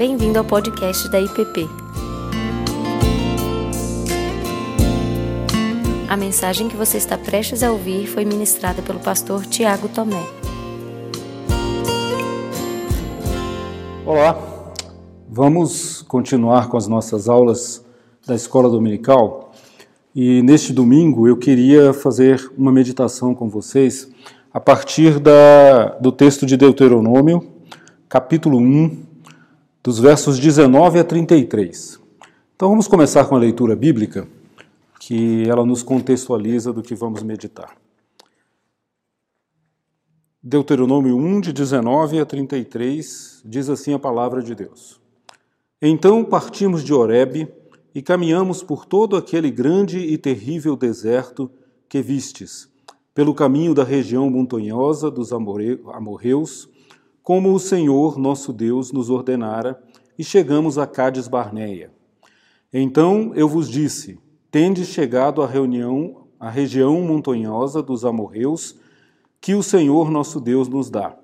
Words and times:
Bem-vindo 0.00 0.38
ao 0.38 0.44
podcast 0.46 1.10
da 1.10 1.20
IPP. 1.20 1.68
A 6.08 6.16
mensagem 6.16 6.70
que 6.70 6.74
você 6.74 6.96
está 6.96 7.18
prestes 7.18 7.62
a 7.62 7.70
ouvir 7.70 8.06
foi 8.06 8.24
ministrada 8.24 8.80
pelo 8.80 8.98
pastor 8.98 9.44
Tiago 9.44 9.90
Tomé. 9.90 10.26
Olá, 14.06 14.72
vamos 15.28 16.00
continuar 16.00 16.70
com 16.70 16.78
as 16.78 16.88
nossas 16.88 17.28
aulas 17.28 17.84
da 18.26 18.34
escola 18.34 18.70
dominical 18.70 19.52
e 20.16 20.40
neste 20.40 20.72
domingo 20.72 21.28
eu 21.28 21.36
queria 21.36 21.92
fazer 21.92 22.50
uma 22.56 22.72
meditação 22.72 23.34
com 23.34 23.50
vocês 23.50 24.10
a 24.50 24.58
partir 24.58 25.20
da, 25.20 25.98
do 26.00 26.10
texto 26.10 26.46
de 26.46 26.56
Deuteronômio, 26.56 27.46
capítulo 28.08 28.56
1, 28.56 29.09
dos 29.82 29.98
versos 29.98 30.38
19 30.38 30.98
a 30.98 31.04
33. 31.04 31.98
Então 32.54 32.68
vamos 32.68 32.86
começar 32.86 33.24
com 33.24 33.34
a 33.34 33.38
leitura 33.38 33.74
bíblica, 33.74 34.28
que 34.98 35.48
ela 35.48 35.64
nos 35.64 35.82
contextualiza 35.82 36.72
do 36.72 36.82
que 36.82 36.94
vamos 36.94 37.22
meditar. 37.22 37.74
Deuteronômio 40.42 41.16
1, 41.16 41.40
de 41.40 41.52
19 41.52 42.20
a 42.20 42.26
33, 42.26 43.42
diz 43.44 43.70
assim 43.70 43.94
a 43.94 43.98
palavra 43.98 44.42
de 44.42 44.54
Deus. 44.54 45.00
Então 45.80 46.22
partimos 46.24 46.84
de 46.84 46.92
Horebe 46.92 47.48
e 47.94 48.02
caminhamos 48.02 48.62
por 48.62 48.84
todo 48.84 49.16
aquele 49.16 49.50
grande 49.50 49.98
e 49.98 50.18
terrível 50.18 50.76
deserto 50.76 51.50
que 51.88 52.02
vistes, 52.02 52.68
pelo 53.14 53.34
caminho 53.34 53.74
da 53.74 53.82
região 53.82 54.28
montanhosa 54.28 55.10
dos 55.10 55.32
amorreus, 55.32 56.68
como 57.22 57.52
o 57.52 57.60
Senhor 57.60 58.18
nosso 58.18 58.52
Deus 58.52 58.92
nos 58.92 59.10
ordenara, 59.10 59.82
e 60.18 60.24
chegamos 60.24 60.76
a 60.76 60.86
Cádiz 60.86 61.28
Barneia. 61.28 61.90
Então 62.72 63.32
eu 63.34 63.48
vos 63.48 63.68
disse: 63.68 64.18
Tendes 64.50 64.88
chegado 64.88 65.42
à 65.42 65.46
reunião, 65.46 66.26
à 66.38 66.50
região 66.50 67.00
montanhosa 67.02 67.82
dos 67.82 68.04
amorreus, 68.04 68.76
que 69.40 69.54
o 69.54 69.62
Senhor 69.62 70.10
nosso 70.10 70.40
Deus 70.40 70.68
nos 70.68 70.90
dá. 70.90 71.16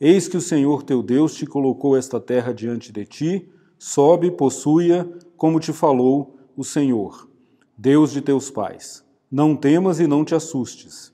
Eis 0.00 0.28
que 0.28 0.36
o 0.36 0.40
Senhor 0.40 0.84
teu 0.84 1.02
Deus 1.02 1.34
te 1.34 1.44
colocou 1.44 1.96
esta 1.96 2.20
terra 2.20 2.54
diante 2.54 2.92
de 2.92 3.04
ti, 3.04 3.48
sobe, 3.78 4.30
possua, 4.30 5.10
como 5.36 5.58
te 5.58 5.72
falou 5.72 6.36
o 6.56 6.62
Senhor, 6.62 7.28
Deus 7.76 8.12
de 8.12 8.20
teus 8.20 8.50
pais. 8.50 9.04
Não 9.30 9.56
temas 9.56 9.98
e 9.98 10.06
não 10.06 10.24
te 10.24 10.34
assustes. 10.34 11.12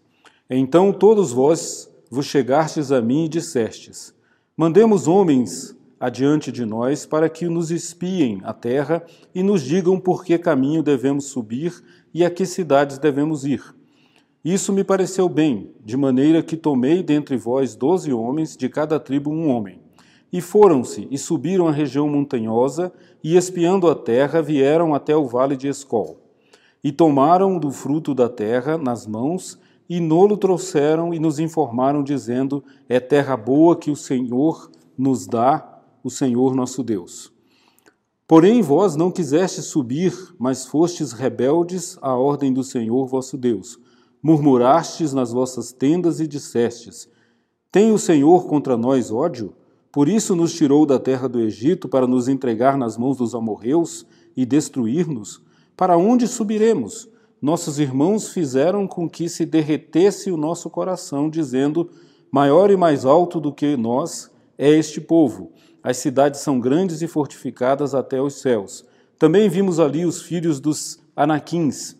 Então 0.48 0.92
todos 0.92 1.32
vós 1.32 1.90
vos 2.14 2.26
chegastes 2.26 2.92
a 2.92 3.02
mim 3.02 3.24
e 3.24 3.28
dissestes: 3.28 4.14
Mandemos 4.56 5.08
homens 5.08 5.76
adiante 5.98 6.52
de 6.52 6.64
nós 6.64 7.04
para 7.04 7.28
que 7.28 7.48
nos 7.48 7.72
espiem 7.72 8.40
a 8.44 8.52
terra 8.52 9.04
e 9.34 9.42
nos 9.42 9.62
digam 9.62 9.98
por 9.98 10.24
que 10.24 10.38
caminho 10.38 10.82
devemos 10.82 11.24
subir 11.26 11.74
e 12.12 12.24
a 12.24 12.30
que 12.30 12.46
cidades 12.46 12.98
devemos 12.98 13.44
ir. 13.44 13.74
Isso 14.44 14.72
me 14.72 14.84
pareceu 14.84 15.28
bem, 15.28 15.72
de 15.84 15.96
maneira 15.96 16.42
que 16.42 16.56
tomei 16.56 17.02
dentre 17.02 17.36
vós 17.36 17.74
doze 17.74 18.12
homens, 18.12 18.56
de 18.56 18.68
cada 18.68 19.00
tribo 19.00 19.30
um 19.30 19.48
homem. 19.48 19.80
E 20.32 20.40
foram-se 20.40 21.08
e 21.10 21.18
subiram 21.18 21.66
a 21.66 21.72
região 21.72 22.08
montanhosa, 22.08 22.92
e 23.22 23.36
espiando 23.36 23.88
a 23.88 23.94
terra, 23.94 24.42
vieram 24.42 24.94
até 24.94 25.16
o 25.16 25.26
vale 25.26 25.56
de 25.56 25.66
Escol. 25.66 26.20
E 26.82 26.92
tomaram 26.92 27.58
do 27.58 27.70
fruto 27.70 28.14
da 28.14 28.28
terra 28.28 28.76
nas 28.76 29.06
mãos, 29.06 29.58
e 29.88 30.00
nolo 30.00 30.36
trouxeram 30.36 31.12
e 31.12 31.18
nos 31.18 31.38
informaram, 31.38 32.02
dizendo: 32.02 32.64
É 32.88 32.98
terra 32.98 33.36
boa 33.36 33.76
que 33.76 33.90
o 33.90 33.96
Senhor 33.96 34.70
nos 34.96 35.26
dá, 35.26 35.82
o 36.02 36.10
Senhor 36.10 36.54
nosso 36.54 36.82
Deus. 36.82 37.32
Porém, 38.26 38.62
vós 38.62 38.96
não 38.96 39.10
quisestes 39.10 39.66
subir, 39.66 40.14
mas 40.38 40.66
fostes 40.66 41.12
rebeldes 41.12 41.98
à 42.00 42.14
ordem 42.14 42.52
do 42.52 42.64
Senhor 42.64 43.06
vosso 43.06 43.36
Deus. 43.36 43.78
Murmurastes 44.22 45.12
nas 45.12 45.32
vossas 45.32 45.72
tendas 45.72 46.20
e 46.20 46.26
dissestes: 46.26 47.08
Tem 47.70 47.92
o 47.92 47.98
Senhor 47.98 48.46
contra 48.46 48.76
nós 48.76 49.10
ódio? 49.10 49.54
Por 49.92 50.08
isso 50.08 50.34
nos 50.34 50.52
tirou 50.54 50.86
da 50.86 50.98
terra 50.98 51.28
do 51.28 51.40
Egito 51.40 51.88
para 51.88 52.06
nos 52.06 52.26
entregar 52.26 52.76
nas 52.76 52.96
mãos 52.96 53.18
dos 53.18 53.34
amorreus 53.34 54.06
e 54.36 54.44
destruir-nos? 54.44 55.40
Para 55.76 55.96
onde 55.96 56.26
subiremos? 56.26 57.08
Nossos 57.40 57.78
irmãos 57.78 58.28
fizeram 58.28 58.86
com 58.86 59.08
que 59.08 59.28
se 59.28 59.44
derretesse 59.44 60.30
o 60.30 60.36
nosso 60.36 60.70
coração, 60.70 61.28
dizendo: 61.28 61.90
Maior 62.30 62.70
e 62.70 62.76
mais 62.76 63.04
alto 63.04 63.40
do 63.40 63.52
que 63.52 63.76
nós 63.76 64.30
é 64.56 64.70
este 64.70 65.00
povo. 65.00 65.52
As 65.82 65.98
cidades 65.98 66.40
são 66.40 66.58
grandes 66.58 67.02
e 67.02 67.06
fortificadas 67.06 67.94
até 67.94 68.20
os 68.20 68.40
céus. 68.40 68.84
Também 69.18 69.48
vimos 69.48 69.78
ali 69.78 70.06
os 70.06 70.22
filhos 70.22 70.58
dos 70.58 70.98
Anaquins. 71.14 71.96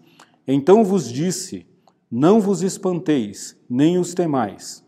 Então 0.49 0.83
vos 0.85 1.13
disse: 1.13 1.67
Não 2.11 2.41
vos 2.41 2.63
espanteis, 2.63 3.57
nem 3.69 3.99
os 3.99 4.15
temais. 4.15 4.83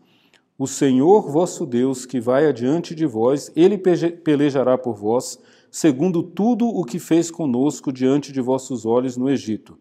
O 0.57 0.65
Senhor 0.65 1.29
vosso 1.29 1.67
Deus, 1.67 2.03
que 2.05 2.19
vai 2.19 2.47
adiante 2.47 2.95
de 2.95 3.05
vós, 3.05 3.51
ele 3.55 3.77
pelejará 3.77 4.75
por 4.75 4.95
vós, 4.95 5.37
segundo 5.69 6.23
tudo 6.23 6.67
o 6.67 6.83
que 6.83 6.97
fez 6.97 7.29
conosco 7.29 7.91
diante 7.91 8.31
de 8.31 8.41
vossos 8.41 8.83
olhos 8.87 9.15
no 9.15 9.29
Egito 9.29 9.77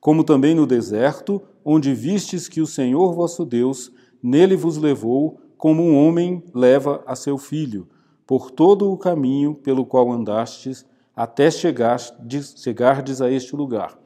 como 0.00 0.24
também 0.24 0.54
no 0.54 0.66
deserto, 0.66 1.42
onde 1.64 1.92
vistes 1.92 2.48
que 2.48 2.60
o 2.60 2.66
Senhor 2.66 3.12
vosso 3.12 3.44
Deus 3.44 3.92
nele 4.22 4.56
vos 4.56 4.76
levou, 4.76 5.40
como 5.56 5.82
um 5.82 5.96
homem 5.96 6.42
leva 6.54 7.02
a 7.06 7.14
seu 7.14 7.36
filho, 7.36 7.86
por 8.26 8.50
todo 8.50 8.90
o 8.90 8.96
caminho 8.96 9.54
pelo 9.54 9.84
qual 9.84 10.10
andastes, 10.10 10.86
até 11.14 11.50
chegardes, 11.50 13.20
a 13.20 13.30
este 13.30 13.54
lugar. 13.54 13.98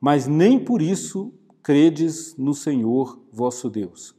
Mas 0.00 0.28
nem 0.28 0.58
por 0.58 0.80
isso 0.80 1.32
credes 1.62 2.36
no 2.36 2.54
Senhor 2.54 3.20
vosso 3.32 3.68
Deus, 3.68 4.14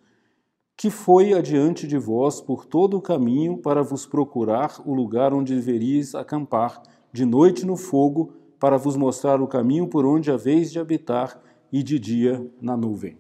que 0.76 0.90
foi 0.90 1.34
adiante 1.34 1.88
de 1.88 1.98
vós 1.98 2.42
por 2.42 2.66
todo 2.66 2.98
o 2.98 3.02
caminho 3.02 3.58
para 3.58 3.82
vos 3.82 4.06
procurar 4.06 4.82
o 4.86 4.94
lugar 4.94 5.34
onde 5.34 5.56
deveríeis 5.56 6.14
acampar, 6.14 6.82
de 7.14 7.26
noite 7.26 7.66
no 7.66 7.78
fogo, 7.78 8.34
para 8.62 8.78
vos 8.78 8.96
mostrar 8.96 9.42
o 9.42 9.48
caminho 9.48 9.88
por 9.88 10.06
onde 10.06 10.30
haveis 10.30 10.72
de 10.72 10.80
habitar 10.80 11.42
e 11.72 11.82
de 11.82 11.98
dia 11.98 12.48
na 12.62 12.78
nuvem. 12.78 13.18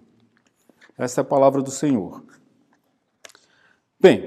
Essa 0.96 1.22
é 1.22 1.24
a 1.24 1.26
palavra 1.26 1.64
do 1.64 1.72
Senhor. 1.72 2.24
Bem, 4.00 4.24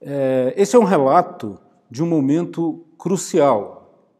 é, 0.00 0.52
esse 0.56 0.74
é 0.74 0.78
um 0.78 0.84
relato 0.84 1.56
de 1.88 2.02
um 2.02 2.06
momento 2.08 2.84
crucial, 2.98 4.10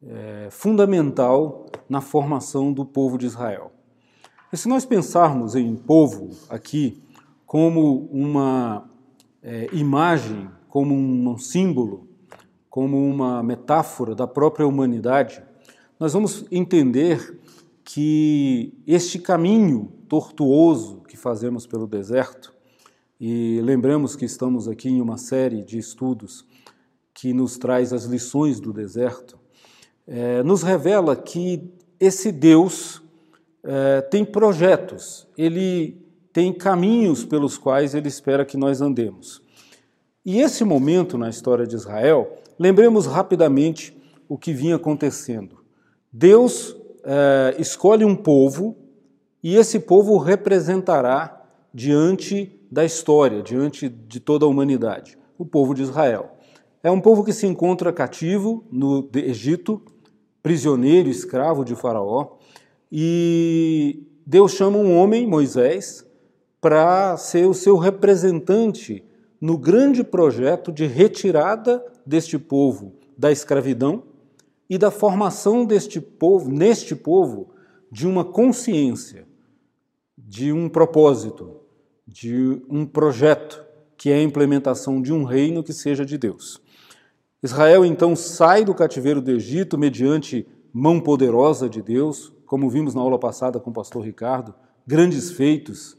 é, 0.00 0.46
fundamental 0.48 1.66
na 1.88 2.00
formação 2.00 2.72
do 2.72 2.84
povo 2.84 3.18
de 3.18 3.26
Israel. 3.26 3.72
E 4.52 4.56
se 4.56 4.68
nós 4.68 4.84
pensarmos 4.84 5.56
em 5.56 5.74
povo 5.74 6.30
aqui 6.48 7.02
como 7.44 8.08
uma 8.12 8.88
é, 9.42 9.68
imagem, 9.72 10.48
como 10.68 10.94
um 10.94 11.36
símbolo 11.36 12.11
como 12.72 13.06
uma 13.06 13.42
metáfora 13.42 14.14
da 14.14 14.26
própria 14.26 14.66
humanidade, 14.66 15.42
nós 16.00 16.14
vamos 16.14 16.46
entender 16.50 17.38
que 17.84 18.72
este 18.86 19.18
caminho 19.18 19.92
tortuoso 20.08 21.02
que 21.06 21.14
fazemos 21.14 21.66
pelo 21.66 21.86
deserto, 21.86 22.50
e 23.20 23.60
lembramos 23.62 24.16
que 24.16 24.24
estamos 24.24 24.68
aqui 24.68 24.88
em 24.88 25.02
uma 25.02 25.18
série 25.18 25.62
de 25.62 25.76
estudos 25.76 26.46
que 27.12 27.34
nos 27.34 27.58
traz 27.58 27.92
as 27.92 28.04
lições 28.04 28.58
do 28.58 28.72
deserto, 28.72 29.38
é, 30.06 30.42
nos 30.42 30.62
revela 30.62 31.14
que 31.14 31.70
esse 32.00 32.32
Deus 32.32 33.02
é, 33.62 34.00
tem 34.00 34.24
projetos, 34.24 35.28
ele 35.36 36.00
tem 36.32 36.50
caminhos 36.54 37.22
pelos 37.22 37.58
quais 37.58 37.94
ele 37.94 38.08
espera 38.08 38.46
que 38.46 38.56
nós 38.56 38.80
andemos. 38.80 39.42
E 40.24 40.40
esse 40.40 40.64
momento 40.64 41.18
na 41.18 41.28
história 41.28 41.66
de 41.66 41.74
Israel 41.74 42.38
Lembremos 42.62 43.06
rapidamente 43.06 43.92
o 44.28 44.38
que 44.38 44.52
vinha 44.52 44.76
acontecendo. 44.76 45.64
Deus 46.12 46.76
é, 47.02 47.56
escolhe 47.58 48.04
um 48.04 48.14
povo 48.14 48.76
e 49.42 49.56
esse 49.56 49.80
povo 49.80 50.16
representará 50.16 51.44
diante 51.74 52.56
da 52.70 52.84
história, 52.84 53.42
diante 53.42 53.88
de 53.88 54.20
toda 54.20 54.44
a 54.44 54.48
humanidade, 54.48 55.18
o 55.36 55.44
povo 55.44 55.74
de 55.74 55.82
Israel. 55.82 56.36
É 56.84 56.88
um 56.88 57.00
povo 57.00 57.24
que 57.24 57.32
se 57.32 57.48
encontra 57.48 57.92
cativo 57.92 58.62
no 58.70 59.10
Egito, 59.12 59.82
prisioneiro, 60.40 61.08
escravo 61.08 61.64
de 61.64 61.74
Faraó, 61.74 62.36
e 62.92 64.06
Deus 64.24 64.52
chama 64.52 64.78
um 64.78 64.96
homem, 64.96 65.26
Moisés, 65.26 66.06
para 66.60 67.16
ser 67.16 67.44
o 67.44 67.54
seu 67.54 67.76
representante 67.76 69.04
no 69.42 69.58
grande 69.58 70.04
projeto 70.04 70.70
de 70.70 70.86
retirada 70.86 71.84
deste 72.06 72.38
povo 72.38 72.92
da 73.18 73.32
escravidão 73.32 74.04
e 74.70 74.78
da 74.78 74.88
formação 74.88 75.64
deste 75.64 76.00
povo, 76.00 76.48
neste 76.48 76.94
povo, 76.94 77.50
de 77.90 78.06
uma 78.06 78.24
consciência, 78.24 79.26
de 80.16 80.52
um 80.52 80.68
propósito, 80.68 81.56
de 82.06 82.62
um 82.70 82.86
projeto 82.86 83.64
que 83.96 84.10
é 84.10 84.14
a 84.14 84.22
implementação 84.22 85.02
de 85.02 85.12
um 85.12 85.24
reino 85.24 85.64
que 85.64 85.72
seja 85.72 86.06
de 86.06 86.16
Deus. 86.16 86.62
Israel 87.42 87.84
então 87.84 88.14
sai 88.14 88.64
do 88.64 88.72
cativeiro 88.72 89.20
do 89.20 89.32
Egito 89.32 89.76
mediante 89.76 90.46
mão 90.72 91.00
poderosa 91.00 91.68
de 91.68 91.82
Deus, 91.82 92.32
como 92.46 92.70
vimos 92.70 92.94
na 92.94 93.00
aula 93.00 93.18
passada 93.18 93.58
com 93.58 93.70
o 93.70 93.74
pastor 93.74 94.04
Ricardo, 94.04 94.54
grandes 94.86 95.32
feitos, 95.32 95.96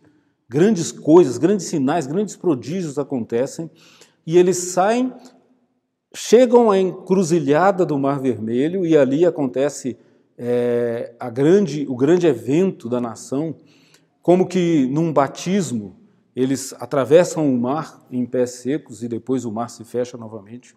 grandes 0.49 0.91
coisas, 0.91 1.37
grandes 1.37 1.67
sinais, 1.67 2.07
grandes 2.07 2.35
prodígios 2.35 2.97
acontecem, 2.99 3.69
e 4.25 4.37
eles 4.37 4.57
saem, 4.57 5.13
chegam 6.13 6.71
à 6.71 6.79
encruzilhada 6.79 7.85
do 7.85 7.97
Mar 7.97 8.19
Vermelho, 8.19 8.85
e 8.85 8.97
ali 8.97 9.25
acontece 9.25 9.97
é, 10.37 11.13
a 11.19 11.29
grande, 11.29 11.85
o 11.89 11.95
grande 11.95 12.27
evento 12.27 12.89
da 12.89 12.99
nação, 12.99 13.55
como 14.21 14.47
que 14.47 14.87
num 14.87 15.11
batismo 15.11 15.95
eles 16.35 16.73
atravessam 16.79 17.53
o 17.53 17.57
mar 17.57 18.05
em 18.11 18.25
pés 18.25 18.51
secos 18.51 19.03
e 19.03 19.07
depois 19.07 19.45
o 19.45 19.51
mar 19.51 19.69
se 19.69 19.83
fecha 19.83 20.17
novamente, 20.17 20.75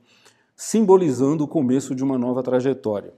simbolizando 0.55 1.45
o 1.45 1.49
começo 1.49 1.95
de 1.95 2.05
uma 2.05 2.19
nova 2.19 2.43
trajetória. 2.43 3.13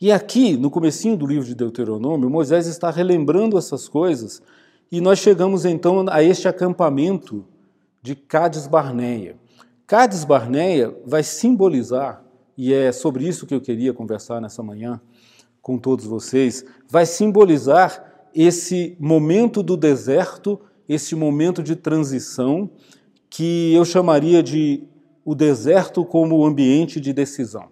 E 0.00 0.10
aqui, 0.10 0.56
no 0.56 0.70
comecinho 0.70 1.16
do 1.16 1.26
livro 1.26 1.44
de 1.44 1.54
Deuteronômio, 1.54 2.30
Moisés 2.30 2.66
está 2.66 2.90
relembrando 2.90 3.58
essas 3.58 3.88
coisas 3.88 4.40
e 4.90 5.00
nós 5.00 5.18
chegamos 5.18 5.64
então 5.64 6.06
a 6.08 6.22
este 6.22 6.48
acampamento 6.48 7.44
de 8.02 8.14
Cades 8.14 8.66
Barneia. 8.66 9.36
Cades 9.86 10.24
Barneia 10.24 10.94
vai 11.06 11.22
simbolizar, 11.22 12.24
e 12.56 12.72
é 12.72 12.92
sobre 12.92 13.26
isso 13.26 13.46
que 13.46 13.54
eu 13.54 13.60
queria 13.60 13.92
conversar 13.92 14.40
nessa 14.40 14.62
manhã 14.62 15.00
com 15.60 15.78
todos 15.78 16.04
vocês, 16.04 16.64
vai 16.88 17.06
simbolizar 17.06 18.28
esse 18.34 18.96
momento 18.98 19.62
do 19.62 19.76
deserto 19.76 20.60
esse 20.90 21.14
momento 21.14 21.62
de 21.62 21.76
transição 21.76 22.68
que 23.30 23.72
eu 23.72 23.84
chamaria 23.84 24.42
de 24.42 24.82
o 25.24 25.36
deserto 25.36 26.04
como 26.04 26.44
ambiente 26.44 27.00
de 27.00 27.12
decisão. 27.12 27.68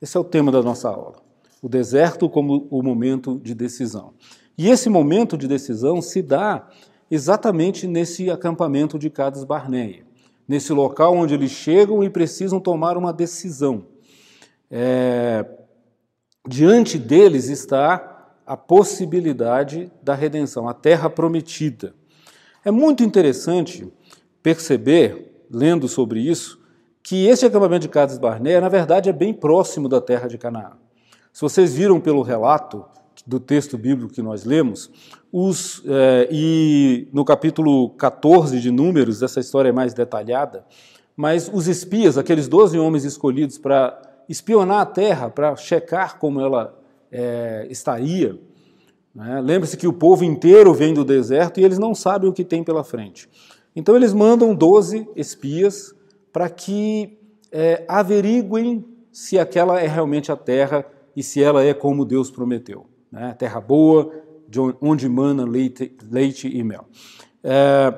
Esse 0.00 0.16
é 0.16 0.20
o 0.20 0.24
tema 0.24 0.50
da 0.50 0.62
nossa 0.62 0.88
aula. 0.88 1.16
O 1.60 1.68
deserto 1.68 2.30
como 2.30 2.66
o 2.70 2.82
momento 2.82 3.38
de 3.44 3.54
decisão. 3.54 4.14
E 4.56 4.70
esse 4.70 4.88
momento 4.88 5.36
de 5.36 5.46
decisão 5.46 6.00
se 6.00 6.22
dá 6.22 6.66
exatamente 7.10 7.86
nesse 7.86 8.30
acampamento 8.30 8.98
de 8.98 9.10
Cades 9.10 9.44
Barneia, 9.44 10.04
nesse 10.48 10.72
local 10.72 11.14
onde 11.14 11.34
eles 11.34 11.50
chegam 11.50 12.02
e 12.02 12.10
precisam 12.10 12.58
tomar 12.58 12.96
uma 12.96 13.12
decisão. 13.12 13.86
É, 14.70 15.44
diante 16.48 16.98
deles 16.98 17.48
está 17.48 18.32
a 18.46 18.56
possibilidade 18.56 19.90
da 20.02 20.14
redenção, 20.14 20.68
a 20.68 20.74
terra 20.74 21.10
prometida. 21.10 21.94
É 22.64 22.70
muito 22.70 23.02
interessante 23.02 23.86
perceber, 24.42 25.44
lendo 25.50 25.88
sobre 25.88 26.20
isso, 26.20 26.60
que 27.02 27.26
esse 27.26 27.44
acampamento 27.44 27.82
de 27.82 27.88
Cades 27.88 28.18
Barneia, 28.18 28.60
na 28.60 28.68
verdade, 28.68 29.08
é 29.08 29.12
bem 29.12 29.32
próximo 29.34 29.88
da 29.88 30.00
terra 30.00 30.26
de 30.28 30.38
Canaã. 30.38 30.72
Se 31.32 31.40
vocês 31.42 31.74
viram 31.74 32.00
pelo 32.00 32.22
relato 32.22 32.84
do 33.26 33.40
texto 33.40 33.76
bíblico 33.76 34.12
que 34.12 34.22
nós 34.22 34.44
lemos, 34.44 34.90
os, 35.32 35.82
é, 35.86 36.28
e 36.30 37.08
no 37.12 37.24
capítulo 37.24 37.90
14 37.90 38.60
de 38.60 38.70
Números, 38.70 39.22
essa 39.22 39.40
história 39.40 39.70
é 39.70 39.72
mais 39.72 39.92
detalhada, 39.92 40.64
mas 41.16 41.50
os 41.52 41.66
espias, 41.66 42.16
aqueles 42.16 42.46
12 42.46 42.78
homens 42.78 43.04
escolhidos 43.04 43.58
para 43.58 44.00
espionar 44.28 44.80
a 44.80 44.86
terra, 44.86 45.30
para 45.30 45.56
checar 45.56 46.18
como 46.18 46.40
ela 46.40 46.78
é, 47.10 47.66
estaria, 47.70 48.38
né? 49.16 49.40
Lembre-se 49.40 49.78
que 49.78 49.88
o 49.88 49.94
povo 49.94 50.24
inteiro 50.24 50.74
vem 50.74 50.92
do 50.92 51.02
deserto 51.02 51.58
e 51.58 51.64
eles 51.64 51.78
não 51.78 51.94
sabem 51.94 52.28
o 52.28 52.34
que 52.34 52.44
tem 52.44 52.62
pela 52.62 52.84
frente. 52.84 53.26
Então 53.74 53.96
eles 53.96 54.12
mandam 54.12 54.54
12 54.54 55.08
espias 55.16 55.94
para 56.30 56.50
que 56.50 57.18
é, 57.50 57.82
averiguem 57.88 58.84
se 59.10 59.38
aquela 59.38 59.80
é 59.80 59.86
realmente 59.86 60.30
a 60.30 60.36
terra 60.36 60.84
e 61.16 61.22
se 61.22 61.42
ela 61.42 61.64
é 61.64 61.72
como 61.72 62.04
Deus 62.04 62.30
prometeu. 62.30 62.86
Né? 63.10 63.34
Terra 63.38 63.60
boa, 63.60 64.12
onde 64.80 65.08
mana 65.08 65.44
leite, 65.44 65.96
leite 66.10 66.48
e 66.48 66.62
mel. 66.62 66.86
É, 67.42 67.92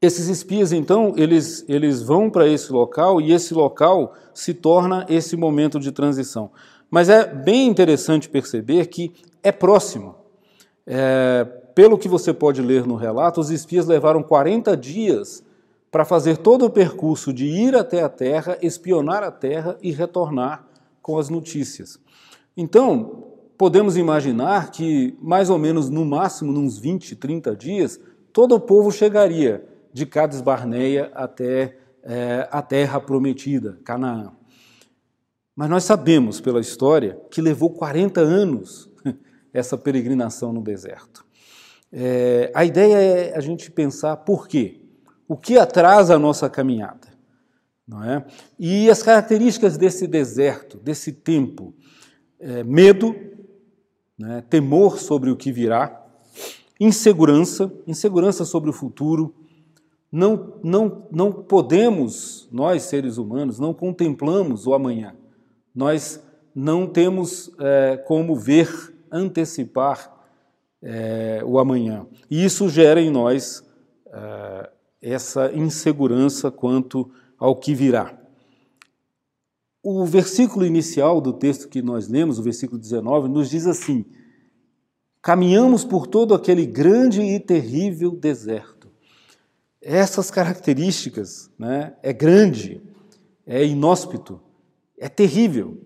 esses 0.00 0.28
espias, 0.28 0.72
então, 0.72 1.14
eles, 1.16 1.64
eles 1.68 2.02
vão 2.02 2.30
para 2.30 2.46
esse 2.46 2.72
local 2.72 3.20
e 3.20 3.32
esse 3.32 3.54
local 3.54 4.14
se 4.34 4.52
torna 4.52 5.06
esse 5.08 5.36
momento 5.36 5.80
de 5.80 5.90
transição. 5.90 6.50
Mas 6.90 7.08
é 7.08 7.26
bem 7.26 7.66
interessante 7.66 8.28
perceber 8.28 8.86
que 8.86 9.12
é 9.42 9.50
próximo. 9.50 10.14
É, 10.86 11.44
pelo 11.74 11.98
que 11.98 12.08
você 12.08 12.32
pode 12.32 12.62
ler 12.62 12.86
no 12.86 12.94
relato, 12.94 13.40
os 13.40 13.50
espias 13.50 13.86
levaram 13.86 14.22
40 14.22 14.76
dias 14.76 15.44
para 15.90 16.04
fazer 16.04 16.36
todo 16.36 16.66
o 16.66 16.70
percurso 16.70 17.32
de 17.32 17.46
ir 17.46 17.74
até 17.74 18.02
a 18.02 18.08
terra, 18.08 18.58
espionar 18.60 19.22
a 19.22 19.30
terra 19.30 19.78
e 19.82 19.92
retornar 19.92 20.66
com 21.00 21.18
as 21.18 21.28
notícias. 21.28 21.98
Então, 22.56 23.24
podemos 23.56 23.96
imaginar 23.96 24.70
que, 24.70 25.16
mais 25.20 25.50
ou 25.50 25.58
menos 25.58 25.88
no 25.88 26.04
máximo, 26.04 26.52
uns 26.58 26.78
20, 26.78 27.16
30 27.16 27.56
dias, 27.56 28.00
todo 28.32 28.54
o 28.54 28.60
povo 28.60 28.90
chegaria 28.90 29.66
de 29.92 30.04
Cades 30.04 30.40
Barneia 30.40 31.10
até 31.14 31.78
é, 32.02 32.48
a 32.50 32.62
terra 32.62 33.00
prometida, 33.00 33.78
Canaã. 33.84 34.32
Mas 35.54 35.70
nós 35.70 35.84
sabemos 35.84 36.40
pela 36.40 36.60
história 36.60 37.18
que 37.30 37.40
levou 37.40 37.70
40 37.70 38.20
anos 38.20 38.90
essa 39.52 39.78
peregrinação 39.78 40.52
no 40.52 40.62
deserto. 40.62 41.24
É, 41.90 42.52
a 42.54 42.64
ideia 42.64 42.96
é 42.96 43.36
a 43.36 43.40
gente 43.40 43.70
pensar 43.70 44.18
por 44.18 44.46
quê? 44.46 44.82
O 45.26 45.36
que 45.36 45.58
atrasa 45.58 46.14
a 46.14 46.18
nossa 46.18 46.50
caminhada? 46.50 47.08
Não 47.88 48.04
é? 48.04 48.24
E 48.58 48.90
as 48.90 49.02
características 49.02 49.78
desse 49.78 50.06
deserto, 50.06 50.76
desse 50.78 51.12
tempo: 51.12 51.74
é, 52.38 52.62
medo, 52.62 53.14
né, 54.18 54.42
temor 54.48 54.98
sobre 54.98 55.30
o 55.30 55.36
que 55.36 55.52
virá, 55.52 56.04
insegurança, 56.80 57.72
insegurança 57.86 58.44
sobre 58.44 58.70
o 58.70 58.72
futuro. 58.72 59.34
Não, 60.10 60.54
não, 60.62 61.06
não 61.10 61.32
podemos, 61.32 62.48
nós 62.50 62.84
seres 62.84 63.18
humanos, 63.18 63.58
não 63.58 63.74
contemplamos 63.74 64.66
o 64.66 64.74
amanhã. 64.74 65.14
Nós 65.74 66.22
não 66.54 66.86
temos 66.86 67.50
é, 67.58 67.96
como 68.06 68.34
ver 68.36 68.94
antecipar 69.10 70.10
é, 70.82 71.42
o 71.44 71.58
amanhã. 71.58 72.06
E 72.30 72.44
isso 72.44 72.68
gera 72.68 73.00
em 73.00 73.10
nós 73.10 73.64
é, 74.06 74.70
essa 75.02 75.52
insegurança 75.52 76.50
quanto 76.50 77.10
ao 77.38 77.56
que 77.56 77.74
virá. 77.74 78.15
O 79.88 80.04
versículo 80.04 80.66
inicial 80.66 81.20
do 81.20 81.32
texto 81.32 81.68
que 81.68 81.80
nós 81.80 82.08
lemos, 82.08 82.40
o 82.40 82.42
versículo 82.42 82.76
19, 82.76 83.28
nos 83.28 83.48
diz 83.48 83.68
assim: 83.68 84.04
Caminhamos 85.22 85.84
por 85.84 86.08
todo 86.08 86.34
aquele 86.34 86.66
grande 86.66 87.22
e 87.22 87.38
terrível 87.38 88.10
deserto. 88.10 88.88
Essas 89.80 90.28
características, 90.28 91.52
né, 91.56 91.94
é 92.02 92.12
grande, 92.12 92.82
é 93.46 93.64
inóspito, 93.64 94.40
é 94.98 95.08
terrível, 95.08 95.80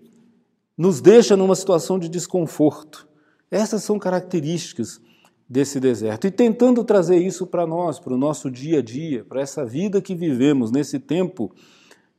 nos 0.75 0.99
deixa 0.99 1.37
numa 1.37 1.55
situação 1.55 1.99
de 1.99 2.09
desconforto. 2.09 3.07
Essas 3.51 3.83
são 3.83 3.99
características 3.99 4.99
desse 5.47 5.79
deserto. 5.79 6.25
E 6.25 6.31
tentando 6.31 6.83
trazer 6.83 7.17
isso 7.17 7.45
para 7.45 7.67
nós, 7.67 7.99
para 7.99 8.15
o 8.15 8.17
nosso 8.17 8.49
dia 8.49 8.79
a 8.79 8.81
dia, 8.81 9.23
para 9.23 9.41
essa 9.41 9.63
vida 9.63 10.01
que 10.01 10.15
vivemos 10.15 10.71
nesse 10.71 10.97
tempo, 10.97 11.53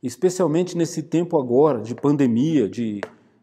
especialmente 0.03 0.77
nesse 0.77 1.01
tempo 1.01 1.39
agora 1.39 1.81
de 1.81 1.95
pandemia, 1.95 2.67
de, 2.67 2.99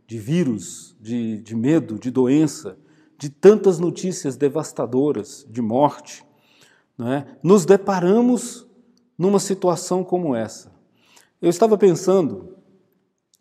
de 0.07 0.19
vírus, 0.19 0.95
de, 1.01 1.41
de 1.41 1.57
medo, 1.57 1.99
de 1.99 2.11
doença, 2.11 2.77
de 3.17 3.31
tantas 3.31 3.79
notícias 3.79 4.37
devastadoras 4.37 5.47
de 5.49 5.63
morte, 5.63 6.23
não 6.99 7.11
é? 7.11 7.27
nos 7.43 7.65
deparamos 7.65 8.67
numa 9.17 9.39
situação 9.41 10.05
como 10.05 10.37
essa. 10.37 10.71
Eu 11.41 11.49
estava 11.49 11.79
pensando, 11.79 12.57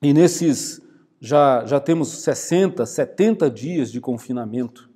e 0.02 0.14
nesses 0.14 0.82
já, 1.20 1.66
já 1.66 1.80
temos 1.82 2.08
60, 2.10 2.86
70 2.86 3.52
dias 3.52 3.92
de 3.92 4.00
confinamento. 4.00 4.90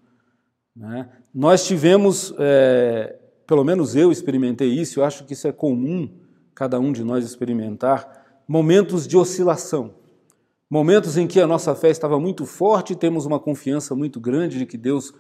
Né? 0.74 1.10
Nós 1.34 1.65
tivemos, 1.65 2.34
é, 2.39 3.20
pelo 3.46 3.65
menos 3.65 3.96
eu 3.98 4.10
experimentei 4.12 4.70
isso, 4.70 5.01
eu 5.01 5.03
acho 5.03 5.25
que 5.25 5.34
isso 5.34 5.46
é 5.46 5.51
comum 5.51 6.23
cada 6.53 6.79
um 6.79 6.91
de 6.91 7.03
nós 7.03 7.25
experimentar, 7.25 8.41
momentos 8.48 9.07
de 9.07 9.17
oscilação. 9.17 9.95
Momentos 10.69 11.17
em 11.17 11.27
que 11.27 11.39
a 11.39 11.48
nossa 11.48 11.75
fé 11.75 11.89
estava 11.89 12.19
muito 12.19 12.45
forte, 12.45 12.95
temos 12.95 13.25
uma 13.25 13.39
confiança 13.39 13.95
muito 13.95 14.19
grande 14.19 14.57
de 14.57 14.65
que 14.65 14.77
Deus 14.77 15.13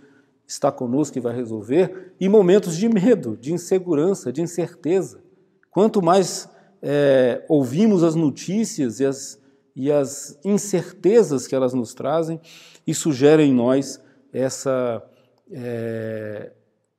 está 0.47 0.71
conosco 0.71 1.17
e 1.17 1.21
vai 1.21 1.35
resolver, 1.35 2.13
e 2.19 2.27
momentos 2.27 2.75
de 2.75 2.89
medo, 2.89 3.37
de 3.39 3.53
insegurança, 3.53 4.31
de 4.31 4.41
incerteza. 4.41 5.21
Quanto 5.69 6.01
mais 6.01 6.49
é, 6.81 7.43
ouvimos 7.47 8.03
as 8.03 8.15
notícias 8.15 8.99
e 8.99 9.05
as 9.05 9.43
e 9.75 9.91
as 9.91 10.37
incertezas 10.43 11.47
que 11.47 11.55
elas 11.55 11.73
nos 11.73 11.93
trazem, 11.93 12.39
isso 12.85 13.11
gera 13.11 13.41
em 13.41 13.53
nós 13.53 14.01
essa 14.31 15.03
é, 15.51 16.51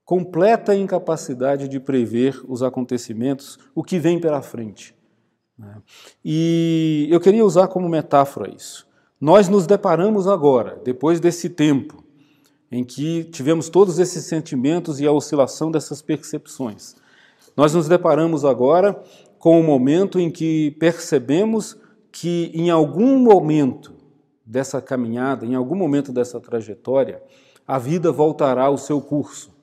completa 0.04 0.74
incapacidade 0.74 1.68
de 1.68 1.80
prever 1.80 2.40
os 2.46 2.62
acontecimentos, 2.62 3.58
o 3.74 3.82
que 3.82 3.98
vem 3.98 4.20
pela 4.20 4.42
frente. 4.42 4.94
Né? 5.58 5.76
E 6.24 7.08
eu 7.10 7.20
queria 7.20 7.44
usar 7.44 7.68
como 7.68 7.88
metáfora 7.88 8.52
isso. 8.54 8.86
Nós 9.20 9.48
nos 9.48 9.66
deparamos 9.66 10.26
agora, 10.26 10.80
depois 10.84 11.20
desse 11.20 11.48
tempo, 11.48 12.04
em 12.70 12.84
que 12.84 13.24
tivemos 13.24 13.68
todos 13.68 13.98
esses 13.98 14.24
sentimentos 14.24 15.00
e 15.00 15.06
a 15.06 15.12
oscilação 15.12 15.70
dessas 15.70 16.02
percepções. 16.02 16.96
Nós 17.56 17.72
nos 17.72 17.88
deparamos 17.88 18.44
agora 18.44 19.00
com 19.38 19.60
o 19.60 19.62
momento 19.62 20.18
em 20.18 20.30
que 20.30 20.72
percebemos 20.72 21.78
que 22.10 22.50
em 22.52 22.68
algum 22.68 23.18
momento 23.18 23.94
dessa 24.44 24.82
caminhada, 24.82 25.46
em 25.46 25.54
algum 25.54 25.76
momento 25.76 26.12
dessa 26.12 26.40
trajetória, 26.40 27.22
a 27.66 27.78
vida 27.78 28.12
voltará 28.12 28.64
ao 28.64 28.76
seu 28.76 29.00
curso. 29.00 29.53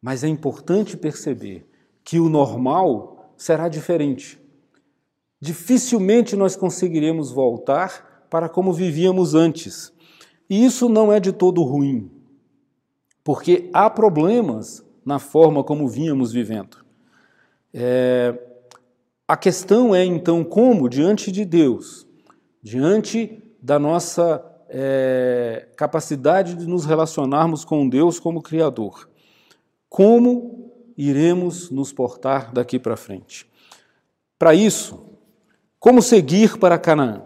Mas 0.00 0.24
é 0.24 0.28
importante 0.28 0.96
perceber 0.96 1.68
que 2.02 2.18
o 2.18 2.28
normal 2.28 3.34
será 3.36 3.68
diferente. 3.68 4.38
Dificilmente 5.40 6.36
nós 6.36 6.56
conseguiremos 6.56 7.30
voltar 7.30 8.26
para 8.30 8.48
como 8.48 8.72
vivíamos 8.72 9.34
antes. 9.34 9.92
E 10.48 10.64
isso 10.64 10.88
não 10.88 11.12
é 11.12 11.20
de 11.20 11.32
todo 11.32 11.62
ruim, 11.62 12.10
porque 13.22 13.68
há 13.72 13.88
problemas 13.88 14.84
na 15.04 15.18
forma 15.18 15.62
como 15.62 15.88
vínhamos 15.88 16.32
vivendo. 16.32 16.78
É, 17.72 18.38
a 19.26 19.36
questão 19.36 19.94
é 19.94 20.04
então 20.04 20.42
como, 20.42 20.88
diante 20.88 21.30
de 21.30 21.44
Deus, 21.44 22.06
diante 22.62 23.42
da 23.62 23.78
nossa 23.78 24.44
é, 24.68 25.68
capacidade 25.76 26.54
de 26.54 26.66
nos 26.66 26.84
relacionarmos 26.84 27.64
com 27.64 27.88
Deus 27.88 28.18
como 28.18 28.42
Criador, 28.42 29.09
como 29.90 30.72
iremos 30.96 31.68
nos 31.68 31.92
portar 31.92 32.52
daqui 32.52 32.78
para 32.78 32.96
frente? 32.96 33.50
Para 34.38 34.54
isso, 34.54 35.04
como 35.80 36.00
seguir 36.00 36.58
para 36.58 36.78
Canaã? 36.78 37.24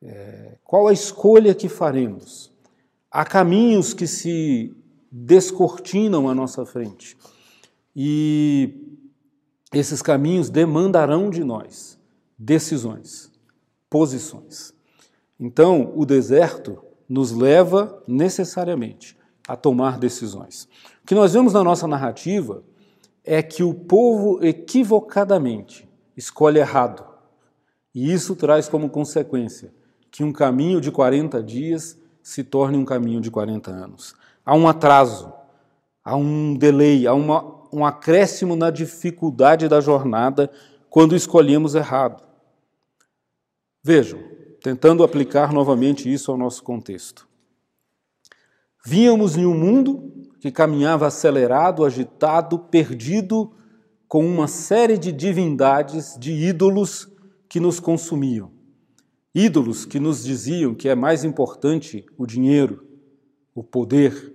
É, 0.00 0.58
qual 0.62 0.86
a 0.86 0.92
escolha 0.92 1.54
que 1.54 1.68
faremos? 1.68 2.52
Há 3.10 3.24
caminhos 3.24 3.92
que 3.92 4.06
se 4.06 4.74
descortinam 5.10 6.28
à 6.28 6.34
nossa 6.34 6.64
frente. 6.64 7.16
E 7.94 9.00
esses 9.72 10.00
caminhos 10.00 10.48
demandarão 10.48 11.30
de 11.30 11.42
nós 11.42 11.98
decisões, 12.38 13.32
posições. 13.90 14.72
Então, 15.40 15.92
o 15.96 16.06
deserto 16.06 16.78
nos 17.08 17.32
leva 17.32 18.02
necessariamente 18.06 19.15
a 19.46 19.56
tomar 19.56 19.98
decisões. 19.98 20.68
O 21.02 21.06
que 21.06 21.14
nós 21.14 21.32
vemos 21.32 21.52
na 21.52 21.62
nossa 21.62 21.86
narrativa 21.86 22.62
é 23.24 23.42
que 23.42 23.62
o 23.62 23.74
povo 23.74 24.44
equivocadamente 24.44 25.88
escolhe 26.16 26.58
errado. 26.58 27.04
E 27.94 28.12
isso 28.12 28.36
traz 28.36 28.68
como 28.68 28.88
consequência 28.88 29.72
que 30.10 30.22
um 30.24 30.32
caminho 30.32 30.80
de 30.80 30.90
40 30.90 31.42
dias 31.42 31.98
se 32.22 32.42
torne 32.42 32.76
um 32.76 32.84
caminho 32.84 33.20
de 33.20 33.30
40 33.30 33.70
anos. 33.70 34.14
Há 34.44 34.54
um 34.54 34.68
atraso, 34.68 35.32
há 36.04 36.16
um 36.16 36.54
delay, 36.54 37.06
há 37.06 37.14
uma, 37.14 37.56
um 37.72 37.84
acréscimo 37.84 38.56
na 38.56 38.70
dificuldade 38.70 39.68
da 39.68 39.80
jornada 39.80 40.50
quando 40.88 41.14
escolhemos 41.14 41.74
errado. 41.74 42.22
Vejam, 43.82 44.18
tentando 44.62 45.04
aplicar 45.04 45.52
novamente 45.52 46.12
isso 46.12 46.30
ao 46.32 46.38
nosso 46.38 46.62
contexto. 46.62 47.25
Vínhamos 48.86 49.36
em 49.36 49.44
um 49.44 49.58
mundo 49.58 50.12
que 50.38 50.52
caminhava 50.52 51.08
acelerado, 51.08 51.84
agitado, 51.84 52.56
perdido, 52.56 53.50
com 54.06 54.24
uma 54.24 54.46
série 54.46 54.96
de 54.96 55.10
divindades, 55.10 56.16
de 56.16 56.30
ídolos 56.30 57.08
que 57.48 57.58
nos 57.58 57.80
consumiam. 57.80 58.48
Ídolos 59.34 59.84
que 59.84 59.98
nos 59.98 60.22
diziam 60.22 60.72
que 60.72 60.88
é 60.88 60.94
mais 60.94 61.24
importante 61.24 62.06
o 62.16 62.24
dinheiro, 62.24 62.86
o 63.52 63.64
poder, 63.64 64.32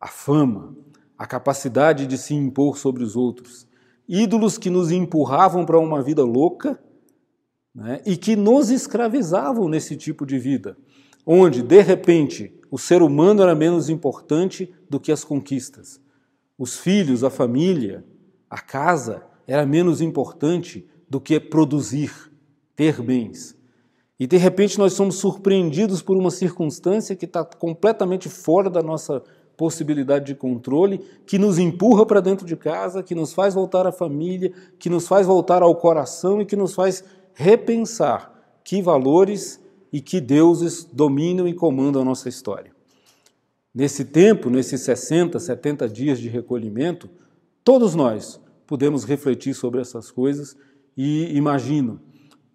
a 0.00 0.06
fama, 0.06 0.72
a 1.18 1.26
capacidade 1.26 2.06
de 2.06 2.16
se 2.16 2.32
impor 2.32 2.78
sobre 2.78 3.02
os 3.02 3.16
outros. 3.16 3.66
Ídolos 4.08 4.56
que 4.56 4.70
nos 4.70 4.92
empurravam 4.92 5.66
para 5.66 5.80
uma 5.80 6.00
vida 6.00 6.22
louca 6.22 6.80
né, 7.74 8.00
e 8.06 8.16
que 8.16 8.36
nos 8.36 8.70
escravizavam 8.70 9.68
nesse 9.68 9.96
tipo 9.96 10.24
de 10.24 10.38
vida, 10.38 10.76
onde, 11.26 11.60
de 11.60 11.82
repente, 11.82 12.59
o 12.70 12.78
ser 12.78 13.02
humano 13.02 13.42
era 13.42 13.54
menos 13.54 13.88
importante 13.90 14.72
do 14.88 15.00
que 15.00 15.10
as 15.10 15.24
conquistas. 15.24 16.00
Os 16.56 16.76
filhos, 16.76 17.24
a 17.24 17.30
família, 17.30 18.04
a 18.48 18.58
casa 18.60 19.24
era 19.46 19.66
menos 19.66 20.00
importante 20.00 20.86
do 21.08 21.20
que 21.20 21.40
produzir, 21.40 22.12
ter 22.76 23.02
bens. 23.02 23.56
E 24.18 24.26
de 24.26 24.36
repente 24.36 24.78
nós 24.78 24.92
somos 24.92 25.16
surpreendidos 25.16 26.02
por 26.02 26.16
uma 26.16 26.30
circunstância 26.30 27.16
que 27.16 27.24
está 27.24 27.44
completamente 27.44 28.28
fora 28.28 28.70
da 28.70 28.82
nossa 28.82 29.22
possibilidade 29.56 30.26
de 30.26 30.34
controle, 30.34 30.98
que 31.26 31.38
nos 31.38 31.58
empurra 31.58 32.06
para 32.06 32.20
dentro 32.20 32.46
de 32.46 32.56
casa, 32.56 33.02
que 33.02 33.14
nos 33.14 33.32
faz 33.32 33.54
voltar 33.54 33.86
à 33.86 33.92
família, 33.92 34.52
que 34.78 34.88
nos 34.88 35.08
faz 35.08 35.26
voltar 35.26 35.62
ao 35.62 35.74
coração 35.74 36.40
e 36.40 36.46
que 36.46 36.56
nos 36.56 36.74
faz 36.74 37.04
repensar 37.34 38.60
que 38.62 38.80
valores 38.80 39.60
e 39.92 40.00
que 40.00 40.20
deuses 40.20 40.84
dominam 40.84 41.48
e 41.48 41.54
comandam 41.54 42.02
a 42.02 42.04
nossa 42.04 42.28
história. 42.28 42.72
Nesse 43.74 44.04
tempo, 44.04 44.50
nesses 44.50 44.80
60, 44.82 45.38
70 45.38 45.88
dias 45.88 46.18
de 46.18 46.28
recolhimento, 46.28 47.08
todos 47.62 47.94
nós 47.94 48.40
podemos 48.66 49.04
refletir 49.04 49.54
sobre 49.54 49.80
essas 49.80 50.10
coisas 50.10 50.56
e 50.96 51.36
imagino, 51.36 52.00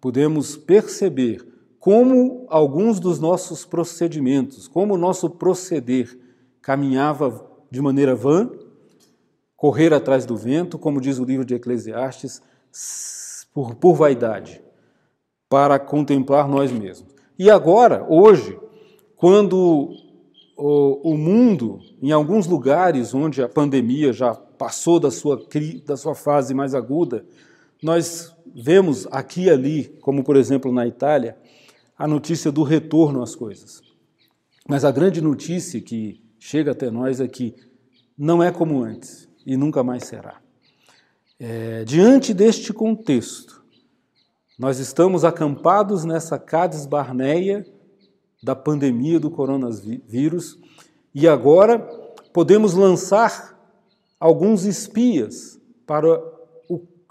podemos 0.00 0.56
perceber 0.56 1.46
como 1.78 2.46
alguns 2.48 3.00
dos 3.00 3.18
nossos 3.18 3.64
procedimentos, 3.64 4.68
como 4.68 4.94
o 4.94 4.98
nosso 4.98 5.30
proceder 5.30 6.18
caminhava 6.60 7.48
de 7.70 7.80
maneira 7.80 8.14
vã, 8.14 8.50
correr 9.56 9.94
atrás 9.94 10.26
do 10.26 10.36
vento, 10.36 10.78
como 10.78 11.00
diz 11.00 11.18
o 11.18 11.24
livro 11.24 11.44
de 11.44 11.54
Eclesiastes, 11.54 12.42
por, 13.54 13.74
por 13.76 13.94
vaidade, 13.94 14.62
para 15.48 15.78
contemplar 15.78 16.48
nós 16.48 16.70
mesmos. 16.70 17.15
E 17.38 17.50
agora, 17.50 18.06
hoje, 18.08 18.58
quando 19.14 19.90
o, 20.56 21.12
o 21.12 21.18
mundo, 21.18 21.78
em 22.00 22.10
alguns 22.10 22.46
lugares 22.46 23.12
onde 23.12 23.42
a 23.42 23.48
pandemia 23.48 24.12
já 24.12 24.34
passou 24.34 24.98
da 24.98 25.10
sua, 25.10 25.46
da 25.84 25.96
sua 25.96 26.14
fase 26.14 26.54
mais 26.54 26.74
aguda, 26.74 27.26
nós 27.82 28.34
vemos 28.54 29.06
aqui 29.10 29.44
e 29.44 29.50
ali, 29.50 29.84
como 30.00 30.24
por 30.24 30.36
exemplo 30.36 30.72
na 30.72 30.86
Itália, 30.86 31.36
a 31.98 32.08
notícia 32.08 32.50
do 32.50 32.62
retorno 32.62 33.22
às 33.22 33.34
coisas. 33.34 33.82
Mas 34.66 34.84
a 34.84 34.90
grande 34.90 35.20
notícia 35.20 35.80
que 35.80 36.22
chega 36.38 36.72
até 36.72 36.90
nós 36.90 37.20
é 37.20 37.28
que 37.28 37.54
não 38.16 38.42
é 38.42 38.50
como 38.50 38.82
antes 38.82 39.28
e 39.44 39.56
nunca 39.56 39.84
mais 39.84 40.04
será. 40.04 40.40
É, 41.38 41.84
diante 41.84 42.32
deste 42.32 42.72
contexto, 42.72 43.62
nós 44.58 44.78
estamos 44.78 45.24
acampados 45.24 46.04
nessa 46.04 46.38
Cades 46.38 46.86
Barneia 46.86 47.66
da 48.42 48.54
pandemia 48.54 49.20
do 49.20 49.30
coronavírus 49.30 50.58
e 51.14 51.28
agora 51.28 51.78
podemos 52.32 52.74
lançar 52.74 53.58
alguns 54.18 54.64
espias 54.64 55.60
para 55.86 56.22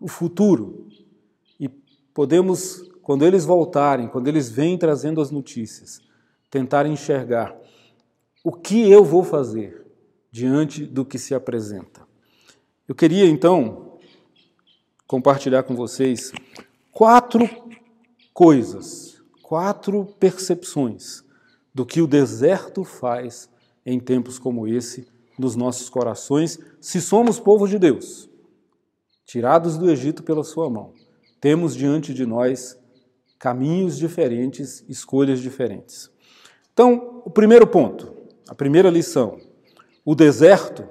o 0.02 0.08
futuro 0.08 0.88
e 1.60 1.70
podemos 2.14 2.92
quando 3.02 3.24
eles 3.24 3.46
voltarem, 3.46 4.08
quando 4.08 4.28
eles 4.28 4.50
vêm 4.50 4.78
trazendo 4.78 5.22
as 5.22 5.30
notícias, 5.30 6.02
tentar 6.50 6.88
enxergar 6.88 7.56
o 8.44 8.52
que 8.52 8.90
eu 8.90 9.04
vou 9.04 9.24
fazer 9.24 9.86
diante 10.32 10.86
do 10.86 11.06
que 11.06 11.20
se 11.20 11.34
apresenta. 11.34 12.02
Eu 12.88 12.96
queria 12.96 13.26
então 13.26 13.98
compartilhar 15.08 15.64
com 15.64 15.76
vocês 15.76 16.32
quatro 16.96 17.50
coisas, 18.34 19.22
quatro 19.42 20.06
percepções 20.18 21.26
do 21.74 21.86
que 21.86 22.02
o 22.02 22.08
deserto 22.08 22.86
faz 22.86 23.50
em 23.86 24.00
tempos 24.00 24.40
como 24.40 24.66
esse 24.66 25.06
nos 25.38 25.58
nossos 25.58 25.90
corações, 25.90 26.58
se 26.80 27.02
somos 27.02 27.38
povo 27.38 27.68
de 27.68 27.78
Deus, 27.78 28.30
tirados 29.26 29.78
do 29.78 29.92
Egito 29.92 30.24
pela 30.24 30.42
sua 30.42 30.70
mão. 30.70 30.94
Temos 31.42 31.76
diante 31.76 32.14
de 32.14 32.26
nós 32.26 32.80
caminhos 33.38 33.98
diferentes, 33.98 34.86
escolhas 34.88 35.42
diferentes. 35.42 36.10
Então, 36.72 37.22
o 37.26 37.30
primeiro 37.30 37.68
ponto, 37.68 38.16
a 38.48 38.56
primeira 38.56 38.90
lição: 38.90 39.38
o 40.06 40.16
deserto 40.16 40.88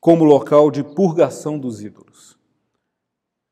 como 0.00 0.24
local 0.24 0.68
de 0.68 0.82
purgação 0.82 1.56
dos 1.56 1.80
ídolos. 1.80 2.37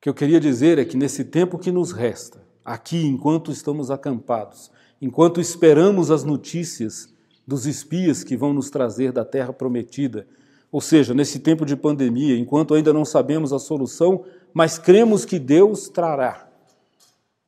Que 0.07 0.11
eu 0.11 0.15
queria 0.15 0.39
dizer 0.39 0.79
é 0.79 0.85
que 0.85 0.97
nesse 0.97 1.25
tempo 1.25 1.59
que 1.59 1.73
nos 1.73 1.91
resta, 1.91 2.41
aqui 2.65 3.05
enquanto 3.05 3.51
estamos 3.51 3.91
acampados, 3.91 4.71
enquanto 5.03 5.41
esperamos 5.41 6.13
as 6.13 6.23
notícias 6.23 7.13
dos 7.45 7.67
espias 7.67 8.23
que 8.23 8.37
vão 8.37 8.53
nos 8.53 8.71
trazer 8.71 9.11
da 9.11 9.25
terra 9.25 9.53
prometida, 9.53 10.25
Ou 10.71 10.81
seja, 10.81 11.13
nesse 11.13 11.41
tempo 11.41 11.67
de 11.67 11.75
pandemia, 11.75 12.39
enquanto 12.39 12.73
ainda 12.73 12.93
não 12.93 13.05
sabemos 13.05 13.53
a 13.53 13.59
solução, 13.59 14.25
mas 14.55 14.79
cremos 14.79 15.25
que 15.25 15.41
Deus 15.41 15.89
trará 15.89 16.49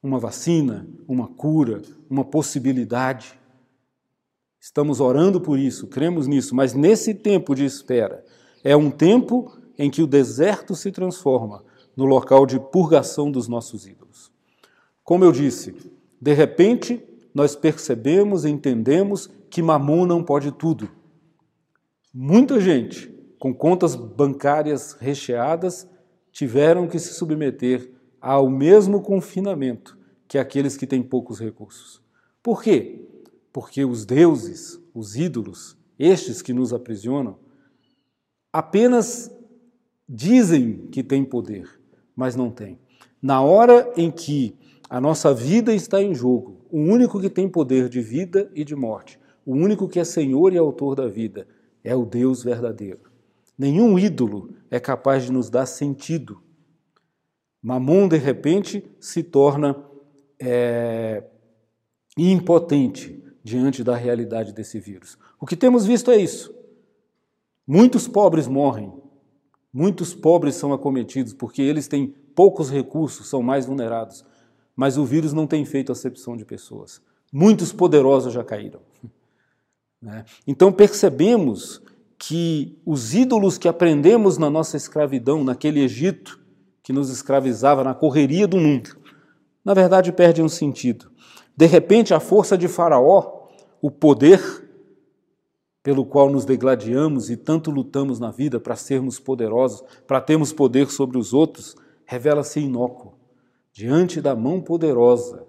uma 0.03 0.19
vacina, 0.19 0.85
uma 1.07 1.29
cura, 1.29 1.81
uma 2.11 2.25
possibilidade. 2.25 3.39
Estamos 4.61 4.99
orando 4.99 5.41
por 5.41 5.61
isso, 5.61 5.87
cremos 5.87 6.27
nisso, 6.27 6.57
mas 6.57 6.75
nesse 6.75 7.15
tempo 7.15 7.55
de 7.55 7.65
espera, 7.65 8.25
é 8.65 8.77
um 8.77 8.91
tempo 8.91 9.57
em 9.79 9.89
que 9.89 10.03
o 10.03 10.09
deserto 10.09 10.75
se 10.75 10.91
transforma 10.91 11.63
no 11.99 12.05
local 12.05 12.47
de 12.47 12.61
purgação 12.61 13.29
dos 13.29 13.49
nossos 13.49 13.85
ídolos. 13.85 14.31
Como 15.03 15.25
eu 15.25 15.33
disse, 15.33 15.75
de 16.23 16.33
repente 16.33 17.03
nós 17.35 17.57
percebemos 17.57 18.45
e 18.45 18.51
entendemos 18.51 19.29
que 19.51 19.61
Mamon 19.61 20.07
não 20.07 20.23
pode 20.23 20.53
tudo. 20.53 20.89
Muita 22.15 22.61
gente 22.61 23.13
com 23.37 23.53
contas 23.53 23.97
bancárias 23.97 24.93
recheadas 24.93 25.89
tiveram 26.31 26.87
que 26.87 27.01
se 27.01 27.15
submeter 27.15 27.91
ao 28.21 28.49
mesmo 28.49 29.03
confinamento 29.03 29.99
que 30.29 30.39
aqueles 30.39 30.77
que 30.77 30.87
têm 30.87 31.03
poucos 31.03 31.41
recursos. 31.41 32.01
Por 32.41 32.63
quê? 32.63 33.09
Porque 33.53 33.85
os 33.85 34.05
deuses, 34.05 34.81
os 34.95 35.17
ídolos, 35.17 35.77
estes 35.99 36.43
que 36.43 36.53
nos 36.53 36.73
aprisionam, 36.73 37.41
apenas 38.53 39.37
dizem 40.09 40.87
que 40.93 41.03
têm 41.03 41.25
poder, 41.25 41.78
mas 42.19 42.35
não 42.35 42.51
têm. 42.51 42.81
Na 43.23 43.41
hora 43.41 43.93
em 43.97 44.11
que 44.11 44.53
a 44.91 45.01
nossa 45.01 45.33
vida 45.33 45.73
está 45.73 46.03
em 46.03 46.13
jogo, 46.13 46.67
o 46.69 46.81
único 46.81 47.21
que 47.21 47.31
tem 47.31 47.49
poder 47.49 47.89
de 47.89 48.01
vida 48.01 48.51
e 48.57 48.65
de 48.65 48.75
morte, 48.75 49.21
o 49.47 49.53
único 49.53 49.87
que 49.87 50.01
é 50.01 50.05
Senhor 50.05 50.53
e 50.53 50.59
autor 50.59 50.97
da 50.97 51.07
vida, 51.07 51.47
é 51.85 51.95
o 51.95 52.05
Deus 52.05 52.43
verdadeiro. 52.43 53.03
Nenhum 53.57 53.97
ídolo 53.97 54.51
é 54.69 54.81
capaz 54.81 55.27
de 55.27 55.33
nos 55.33 55.49
dar 55.49 55.65
sentido. 55.65 56.43
Mamon, 57.63 58.09
de 58.09 58.17
repente, 58.17 58.85
se 58.99 59.23
torna 59.23 59.77
é, 60.41 61.23
impotente 62.17 63.23
diante 63.45 63.85
da 63.85 63.95
realidade 63.95 64.53
desse 64.53 64.81
vírus. 64.81 65.17
O 65.41 65.47
que 65.47 65.55
temos 65.55 65.87
visto 65.87 66.11
é 66.11 66.17
isso. 66.17 66.53
Muitos 67.65 68.09
pobres 68.09 68.49
morrem, 68.49 68.93
muitos 69.73 70.15
pobres 70.15 70.55
são 70.55 70.73
acometidos 70.73 71.33
porque 71.33 71.63
eles 71.63 71.89
têm 71.89 72.15
poucos 72.35 72.71
recursos, 72.71 73.29
são 73.29 73.43
mais 73.43 73.67
vulnerados. 73.67 74.25
Mas 74.75 74.97
o 74.97 75.05
vírus 75.05 75.33
não 75.33 75.47
tem 75.47 75.65
feito 75.65 75.91
acepção 75.91 76.37
de 76.37 76.45
pessoas. 76.45 77.03
Muitos 77.33 77.73
poderosos 77.73 78.33
já 78.33 78.45
caíram. 78.45 78.81
Né? 80.01 80.25
Então 80.47 80.71
percebemos 80.71 81.83
que 82.17 82.79
os 82.87 83.15
ídolos 83.15 83.59
que 83.59 83.67
aprendemos 83.67 84.39
na 84.39 84.49
nossa 84.49 84.77
escravidão, 84.77 85.43
naquele 85.43 85.83
Egito 85.83 86.39
que 86.85 86.93
nos 86.93 87.11
escravizava 87.11 87.83
na 87.83 87.95
correria 87.95 88.47
do 88.47 88.59
mundo, 88.59 88.97
na 89.65 89.75
verdade 89.75 90.13
perde 90.13 90.41
um 90.41 90.49
sentido. 90.49 91.11
De 91.57 91.67
repente, 91.67 92.15
a 92.15 92.21
força 92.21 92.57
de 92.57 92.69
Faraó, 92.69 93.49
o 93.83 93.91
poder 93.91 94.68
pelo 95.83 96.05
qual 96.05 96.31
nos 96.31 96.45
degladiamos 96.45 97.31
e 97.31 97.37
tanto 97.37 97.71
lutamos 97.71 98.19
na 98.19 98.31
vida 98.31 98.59
para 98.61 98.77
sermos 98.77 99.19
poderosos, 99.19 99.83
para 100.07 100.21
termos 100.21 100.53
poder 100.53 100.91
sobre 100.91 101.19
os 101.19 101.33
outros, 101.33 101.77
revela-se 102.05 102.61
inócuo 102.61 103.15
diante 103.73 104.21
da 104.21 104.35
mão 104.35 104.61
poderosa 104.61 105.47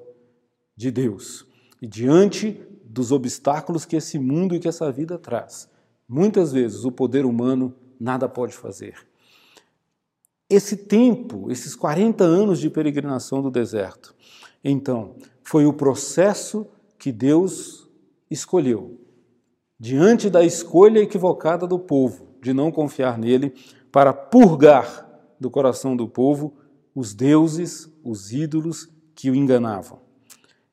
de 0.75 0.91
Deus 0.91 1.45
e 1.81 1.87
diante 1.87 2.61
dos 2.83 3.11
obstáculos 3.11 3.85
que 3.85 3.95
esse 3.95 4.19
mundo 4.19 4.55
e 4.55 4.59
que 4.59 4.67
essa 4.67 4.91
vida 4.91 5.17
traz. 5.17 5.69
Muitas 6.07 6.51
vezes 6.51 6.85
o 6.85 6.91
poder 6.91 7.25
humano 7.25 7.73
nada 7.99 8.29
pode 8.29 8.53
fazer. 8.53 8.95
Esse 10.49 10.75
tempo, 10.75 11.51
esses 11.51 11.75
40 11.75 12.23
anos 12.23 12.59
de 12.59 12.69
peregrinação 12.69 13.41
do 13.41 13.51
deserto, 13.51 14.15
então, 14.63 15.15
foi 15.43 15.65
o 15.65 15.73
processo 15.73 16.67
que 16.97 17.11
Deus 17.11 17.87
escolheu. 18.29 18.98
Diante 19.79 20.29
da 20.29 20.43
escolha 20.43 20.99
equivocada 20.99 21.65
do 21.65 21.79
povo 21.79 22.29
de 22.41 22.53
não 22.53 22.71
confiar 22.71 23.17
nele, 23.17 23.53
para 23.91 24.13
purgar 24.13 25.07
do 25.39 25.49
coração 25.49 25.95
do 25.95 26.07
povo 26.07 26.53
os 26.95 27.13
deuses, 27.13 27.91
os 28.03 28.31
ídolos 28.31 28.89
que 29.15 29.29
o 29.29 29.35
enganavam. 29.35 29.99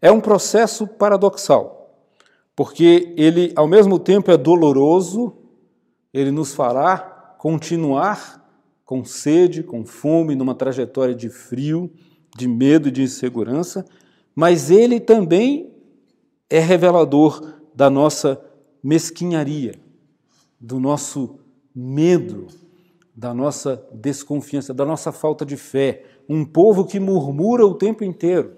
É 0.00 0.10
um 0.10 0.20
processo 0.20 0.86
paradoxal, 0.86 2.08
porque 2.54 3.14
ele, 3.16 3.52
ao 3.56 3.66
mesmo 3.66 3.98
tempo, 3.98 4.30
é 4.30 4.36
doloroso, 4.36 5.36
ele 6.12 6.30
nos 6.30 6.54
fará 6.54 6.98
continuar 7.38 8.44
com 8.84 9.04
sede, 9.04 9.62
com 9.62 9.84
fome, 9.84 10.36
numa 10.36 10.54
trajetória 10.54 11.14
de 11.14 11.28
frio, 11.28 11.90
de 12.36 12.46
medo 12.46 12.88
e 12.88 12.92
de 12.92 13.02
insegurança, 13.02 13.84
mas 14.34 14.70
ele 14.70 15.00
também 15.00 15.72
é 16.48 16.60
revelador 16.60 17.54
da 17.74 17.90
nossa 17.90 18.40
mesquinharia, 18.86 19.74
do 20.60 20.78
nosso 20.78 21.40
medo, 21.74 22.46
da 23.16 23.34
nossa 23.34 23.84
desconfiança, 23.92 24.72
da 24.72 24.84
nossa 24.84 25.10
falta 25.10 25.44
de 25.44 25.56
fé. 25.56 26.04
Um 26.28 26.44
povo 26.44 26.86
que 26.86 27.00
murmura 27.00 27.66
o 27.66 27.74
tempo 27.74 28.04
inteiro. 28.04 28.52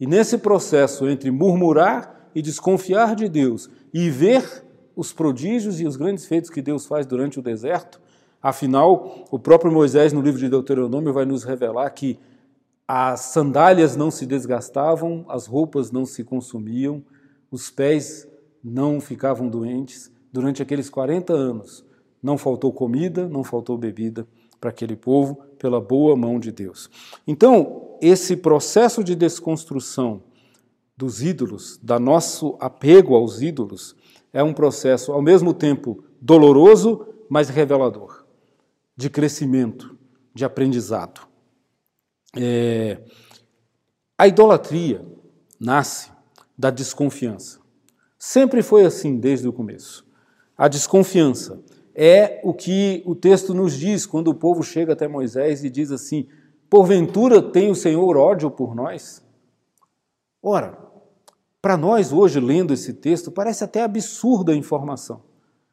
E 0.00 0.06
nesse 0.06 0.38
processo 0.38 1.06
entre 1.06 1.30
murmurar 1.30 2.30
e 2.34 2.40
desconfiar 2.40 3.14
de 3.14 3.28
Deus 3.28 3.68
e 3.92 4.08
ver 4.08 4.64
os 4.96 5.12
prodígios 5.12 5.78
e 5.78 5.86
os 5.86 5.96
grandes 5.96 6.24
feitos 6.24 6.48
que 6.48 6.62
Deus 6.62 6.86
faz 6.86 7.04
durante 7.04 7.38
o 7.38 7.42
deserto, 7.42 8.00
afinal, 8.42 9.26
o 9.30 9.38
próprio 9.38 9.70
Moisés, 9.70 10.10
no 10.10 10.22
livro 10.22 10.40
de 10.40 10.48
Deuteronômio, 10.48 11.12
vai 11.12 11.26
nos 11.26 11.44
revelar 11.44 11.90
que 11.90 12.18
as 12.86 13.20
sandálias 13.20 13.94
não 13.94 14.10
se 14.10 14.24
desgastavam, 14.24 15.26
as 15.28 15.46
roupas 15.46 15.90
não 15.90 16.06
se 16.06 16.24
consumiam, 16.24 17.02
os 17.50 17.70
pés 17.70 18.27
não 18.68 19.00
ficavam 19.00 19.48
doentes 19.48 20.12
durante 20.32 20.62
aqueles 20.62 20.90
40 20.90 21.32
anos. 21.32 21.84
Não 22.22 22.36
faltou 22.36 22.72
comida, 22.72 23.28
não 23.28 23.42
faltou 23.42 23.78
bebida 23.78 24.26
para 24.60 24.70
aquele 24.70 24.96
povo, 24.96 25.36
pela 25.58 25.80
boa 25.80 26.16
mão 26.16 26.38
de 26.38 26.52
Deus. 26.52 26.90
Então, 27.26 27.96
esse 28.00 28.36
processo 28.36 29.02
de 29.02 29.14
desconstrução 29.14 30.22
dos 30.96 31.22
ídolos, 31.22 31.78
da 31.82 31.98
nosso 31.98 32.56
apego 32.60 33.14
aos 33.14 33.40
ídolos, 33.40 33.94
é 34.32 34.42
um 34.42 34.52
processo 34.52 35.12
ao 35.12 35.22
mesmo 35.22 35.54
tempo 35.54 36.04
doloroso, 36.20 37.06
mas 37.28 37.48
revelador, 37.48 38.24
de 38.96 39.08
crescimento, 39.08 39.96
de 40.34 40.44
aprendizado. 40.44 41.20
É, 42.36 43.00
a 44.16 44.26
idolatria 44.26 45.06
nasce 45.58 46.10
da 46.56 46.70
desconfiança. 46.70 47.57
Sempre 48.18 48.62
foi 48.62 48.84
assim 48.84 49.16
desde 49.16 49.46
o 49.46 49.52
começo. 49.52 50.04
A 50.56 50.66
desconfiança 50.66 51.62
é 51.94 52.40
o 52.42 52.52
que 52.52 53.02
o 53.06 53.14
texto 53.14 53.54
nos 53.54 53.74
diz 53.74 54.04
quando 54.04 54.28
o 54.28 54.34
povo 54.34 54.62
chega 54.62 54.92
até 54.92 55.06
Moisés 55.06 55.62
e 55.62 55.70
diz 55.70 55.92
assim: 55.92 56.26
Porventura 56.68 57.40
tem 57.40 57.70
o 57.70 57.76
Senhor 57.76 58.16
ódio 58.16 58.50
por 58.50 58.74
nós? 58.74 59.24
Ora, 60.42 60.78
para 61.62 61.76
nós 61.76 62.12
hoje, 62.12 62.40
lendo 62.40 62.72
esse 62.74 62.92
texto, 62.94 63.30
parece 63.30 63.62
até 63.62 63.82
absurda 63.82 64.52
a 64.52 64.56
informação, 64.56 65.22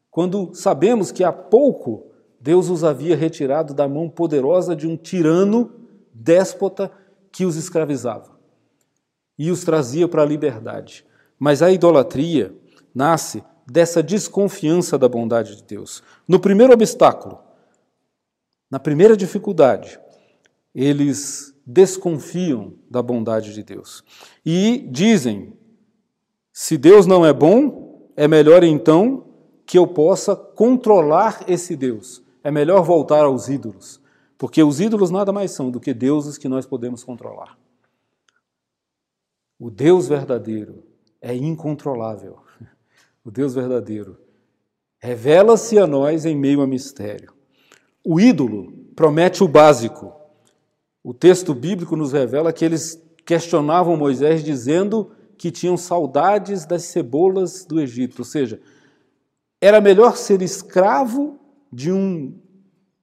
quando 0.09 0.53
sabemos 0.53 1.11
que 1.11 1.23
há 1.23 1.31
pouco 1.31 2.07
Deus 2.39 2.69
os 2.69 2.83
havia 2.83 3.15
retirado 3.15 3.73
da 3.73 3.87
mão 3.87 4.09
poderosa 4.09 4.75
de 4.75 4.87
um 4.87 4.95
tirano 4.95 5.71
déspota 6.13 6.91
que 7.31 7.45
os 7.45 7.55
escravizava 7.55 8.37
e 9.37 9.51
os 9.51 9.63
trazia 9.63 10.07
para 10.07 10.21
a 10.21 10.25
liberdade. 10.25 11.05
Mas 11.37 11.61
a 11.61 11.71
idolatria 11.71 12.53
nasce 12.93 13.43
dessa 13.65 14.01
desconfiança 14.01 14.97
da 14.97 15.09
bondade 15.09 15.55
de 15.55 15.63
Deus. 15.63 16.03
No 16.27 16.39
primeiro 16.39 16.73
obstáculo, 16.73 17.39
na 18.69 18.79
primeira 18.79 19.17
dificuldade, 19.17 19.99
eles 20.73 21.53
desconfiam 21.65 22.73
da 22.89 23.01
bondade 23.01 23.53
de 23.53 23.63
Deus 23.63 24.03
e 24.45 24.87
dizem: 24.91 25.53
se 26.53 26.77
Deus 26.77 27.05
não 27.05 27.25
é 27.25 27.33
bom, 27.33 28.09
é 28.15 28.27
melhor 28.27 28.63
então 28.63 29.25
que 29.65 29.77
eu 29.77 29.87
possa 29.87 30.35
controlar 30.35 31.43
esse 31.47 31.75
Deus. 31.75 32.23
É 32.43 32.51
melhor 32.51 32.83
voltar 32.83 33.25
aos 33.25 33.49
ídolos, 33.49 33.99
porque 34.37 34.61
os 34.61 34.79
ídolos 34.79 35.09
nada 35.09 35.33
mais 35.33 35.51
são 35.51 35.71
do 35.71 35.79
que 35.79 35.93
deuses 35.93 36.37
que 36.37 36.47
nós 36.47 36.65
podemos 36.65 37.03
controlar. 37.03 37.57
O 39.59 39.71
Deus 39.71 40.07
verdadeiro 40.07 40.83
é 41.25 41.35
incontrolável 41.35 42.37
o 43.23 43.31
Deus 43.31 43.55
verdadeiro, 43.55 44.15
revela-se 44.99 45.79
a 45.79 45.87
nós 45.87 46.23
em 46.23 46.37
meio 46.37 46.61
a 46.61 46.67
mistério. 46.67 47.33
O 48.03 48.19
ídolo 48.19 48.71
promete 48.95 49.43
o 49.43 49.47
básico. 49.47 50.13
O 51.03 51.11
texto 51.11 51.55
bíblico 51.55 51.95
nos 51.95 52.13
revela 52.13 52.53
que 52.53 52.63
eles 52.63 53.01
questionavam 53.25 53.97
Moisés 53.97 54.43
dizendo 54.43 55.11
que 55.35 55.49
tinham 55.49 55.75
saudades 55.75 56.63
das 56.63 56.83
cebolas 56.83 57.65
do 57.65 57.81
Egito, 57.81 58.19
ou 58.19 58.25
seja, 58.25 58.61
era 59.59 59.81
melhor 59.81 60.15
ser 60.17 60.43
escravo 60.43 61.39
de 61.73 61.91
um 61.91 62.39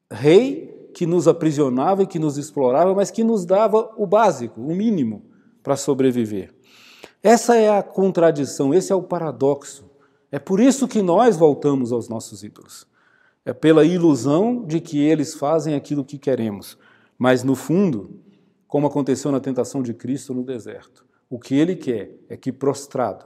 rei 0.09 0.91
que 0.95 1.07
nos 1.07 1.27
aprisionava 1.27 2.05
e 2.05 2.07
que 2.07 2.21
nos 2.21 2.39
explorava, 2.39 2.95
mas 2.95 3.11
que 3.11 3.25
nos 3.25 3.45
dava 3.45 3.93
o 3.97 4.07
básico, 4.07 4.61
o 4.61 4.73
mínimo 4.73 5.25
para 5.61 5.77
sobreviver. 5.77 6.62
Essa 7.23 7.57
é 7.57 7.71
a 7.71 7.83
contradição, 7.83 8.75
esse 8.75 8.93
é 8.93 8.97
o 8.97 9.03
paradoxo. 9.03 9.89
É 10.31 10.39
por 10.39 10.59
isso 10.59 10.89
que 10.89 11.01
nós 11.01 11.37
voltamos 11.37 11.93
aos 11.93 12.09
nossos 12.09 12.43
ídolos. 12.43 12.87
É 13.45 13.53
pela 13.53 13.85
ilusão 13.85 14.65
de 14.65 14.81
que 14.81 14.99
eles 14.99 15.35
fazem 15.35 15.75
aquilo 15.75 16.05
que 16.05 16.19
queremos. 16.19 16.77
Mas, 17.17 17.45
no 17.45 17.55
fundo, 17.55 18.19
como 18.67 18.87
aconteceu 18.87 19.31
na 19.31 19.39
tentação 19.39 19.83
de 19.83 19.95
Cristo 19.95 20.35
no 20.35 20.43
deserto, 20.43 21.05
o 21.31 21.39
que 21.39 21.55
ele 21.55 21.77
quer 21.77 22.17
é 22.29 22.37
que 22.37 22.51
prostrado 22.51 23.25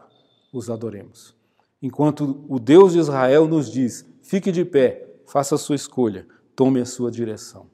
os 0.52 0.68
adoremos. 0.68 1.35
Enquanto 1.80 2.44
o 2.48 2.59
Deus 2.59 2.92
de 2.92 2.98
Israel 2.98 3.46
nos 3.46 3.70
diz: 3.70 4.06
fique 4.22 4.52
de 4.52 4.64
pé, 4.64 5.06
faça 5.26 5.54
a 5.54 5.59
sua 5.59 5.76
escolha, 5.76 6.26
tome 6.54 6.80
a 6.80 6.87
sua 6.87 7.11
direção. 7.11 7.66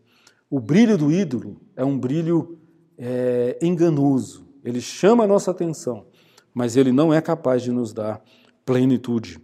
O 0.49 0.61
brilho 0.61 0.97
do 0.97 1.11
ídolo 1.11 1.61
é 1.75 1.85
um 1.85 1.99
brilho 1.99 2.59
é, 2.97 3.59
enganoso, 3.63 4.47
ele 4.65 4.81
chama 4.81 5.25
a 5.25 5.27
nossa 5.27 5.51
atenção, 5.51 6.07
mas 6.55 6.77
ele 6.77 6.93
não 6.93 7.13
é 7.13 7.21
capaz 7.21 7.63
de 7.63 7.73
nos 7.73 7.93
dar 7.93 8.23
plenitude. 8.65 9.41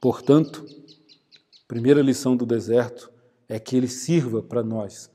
Portanto, 0.00 0.64
primeira 1.66 2.02
lição 2.02 2.36
do 2.36 2.46
deserto 2.46 3.10
é 3.48 3.58
que 3.58 3.76
ele 3.76 3.88
sirva 3.88 4.42
para 4.42 4.62
nós, 4.62 5.10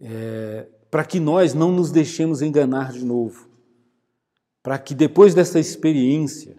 é, 0.00 0.68
para 0.90 1.04
que 1.04 1.18
nós 1.18 1.54
não 1.54 1.72
nos 1.72 1.90
deixemos 1.90 2.42
enganar 2.42 2.92
de 2.92 3.04
novo, 3.04 3.48
para 4.62 4.78
que 4.78 4.94
depois 4.94 5.34
dessa 5.34 5.58
experiência 5.58 6.56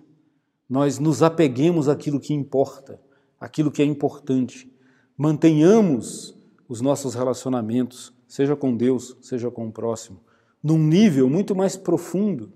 nós 0.70 1.00
nos 1.00 1.24
apeguemos 1.24 1.88
àquilo 1.88 2.20
que 2.20 2.34
importa, 2.34 3.00
aquilo 3.40 3.72
que 3.72 3.82
é 3.82 3.86
importante, 3.86 4.72
mantenhamos 5.18 6.36
os 6.68 6.82
nossos 6.82 7.14
relacionamentos, 7.14 8.14
seja 8.28 8.56
com 8.56 8.76
Deus, 8.76 9.16
seja 9.22 9.50
com 9.52 9.68
o 9.68 9.72
próximo, 9.72 10.20
num 10.62 10.80
nível 10.80 11.30
muito 11.30 11.56
mais 11.56 11.78
profundo, 11.78 12.52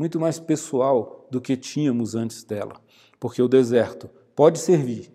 muito 0.00 0.18
mais 0.18 0.40
pessoal 0.40 1.28
do 1.30 1.42
que 1.42 1.54
tínhamos 1.58 2.14
antes 2.14 2.42
dela. 2.42 2.80
Porque 3.20 3.42
o 3.42 3.46
deserto 3.46 4.08
pode 4.34 4.58
servir, 4.58 5.12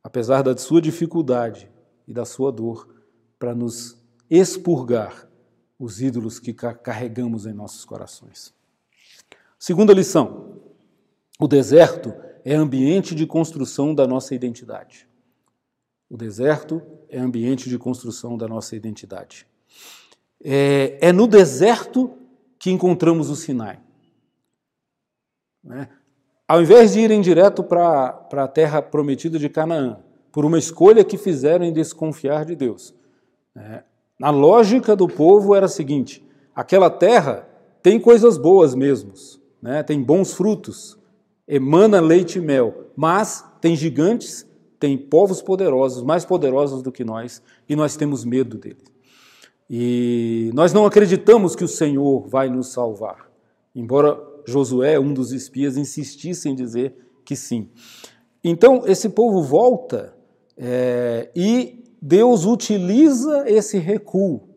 apesar 0.00 0.42
da 0.42 0.56
sua 0.56 0.80
dificuldade 0.80 1.68
e 2.06 2.14
da 2.14 2.24
sua 2.24 2.52
dor, 2.52 2.88
para 3.36 3.52
nos 3.52 4.00
expurgar 4.30 5.28
os 5.76 6.00
ídolos 6.00 6.38
que 6.38 6.54
carregamos 6.54 7.46
em 7.46 7.52
nossos 7.52 7.84
corações. 7.84 8.54
Segunda 9.58 9.92
lição: 9.92 10.60
o 11.40 11.48
deserto 11.48 12.14
é 12.44 12.54
ambiente 12.54 13.16
de 13.16 13.26
construção 13.26 13.92
da 13.92 14.06
nossa 14.06 14.36
identidade. 14.36 15.08
O 16.08 16.16
deserto 16.16 16.80
é 17.08 17.18
ambiente 17.18 17.68
de 17.68 17.76
construção 17.76 18.38
da 18.38 18.46
nossa 18.46 18.76
identidade. 18.76 19.48
É, 20.44 21.08
é 21.08 21.12
no 21.12 21.26
deserto 21.26 22.12
que 22.56 22.70
encontramos 22.70 23.28
o 23.28 23.34
Sinai. 23.34 23.80
Né? 25.62 25.88
Ao 26.46 26.60
invés 26.60 26.92
de 26.92 27.00
irem 27.00 27.20
direto 27.20 27.62
para 27.62 28.26
a 28.32 28.48
terra 28.48 28.82
prometida 28.82 29.38
de 29.38 29.48
Canaã, 29.48 29.98
por 30.30 30.44
uma 30.44 30.58
escolha 30.58 31.04
que 31.04 31.16
fizeram 31.16 31.64
em 31.64 31.72
desconfiar 31.72 32.44
de 32.44 32.54
Deus, 32.56 32.94
né? 33.54 33.84
a 34.20 34.30
lógica 34.30 34.96
do 34.96 35.06
povo 35.06 35.54
era 35.54 35.66
a 35.66 35.68
seguinte: 35.68 36.24
aquela 36.54 36.90
terra 36.90 37.48
tem 37.82 38.00
coisas 38.00 38.36
boas 38.36 38.74
mesmo, 38.74 39.12
né? 39.60 39.82
tem 39.82 40.02
bons 40.02 40.34
frutos, 40.34 40.98
emana 41.46 42.00
leite 42.00 42.38
e 42.38 42.42
mel, 42.42 42.90
mas 42.96 43.44
tem 43.60 43.76
gigantes, 43.76 44.46
tem 44.78 44.98
povos 44.98 45.40
poderosos, 45.40 46.02
mais 46.02 46.24
poderosos 46.24 46.82
do 46.82 46.90
que 46.90 47.04
nós, 47.04 47.42
e 47.68 47.76
nós 47.76 47.96
temos 47.96 48.24
medo 48.24 48.58
deles. 48.58 48.92
E 49.70 50.50
nós 50.54 50.72
não 50.72 50.84
acreditamos 50.84 51.54
que 51.54 51.64
o 51.64 51.68
Senhor 51.68 52.26
vai 52.26 52.50
nos 52.50 52.72
salvar, 52.72 53.30
embora 53.74 54.31
Josué, 54.46 54.98
um 54.98 55.12
dos 55.12 55.32
espias, 55.32 55.76
insistisse 55.76 56.48
em 56.48 56.54
dizer 56.54 56.94
que 57.24 57.36
sim. 57.36 57.70
Então, 58.42 58.82
esse 58.86 59.08
povo 59.08 59.42
volta 59.42 60.14
é, 60.56 61.30
e 61.34 61.84
Deus 62.00 62.44
utiliza 62.44 63.44
esse 63.46 63.78
recuo. 63.78 64.48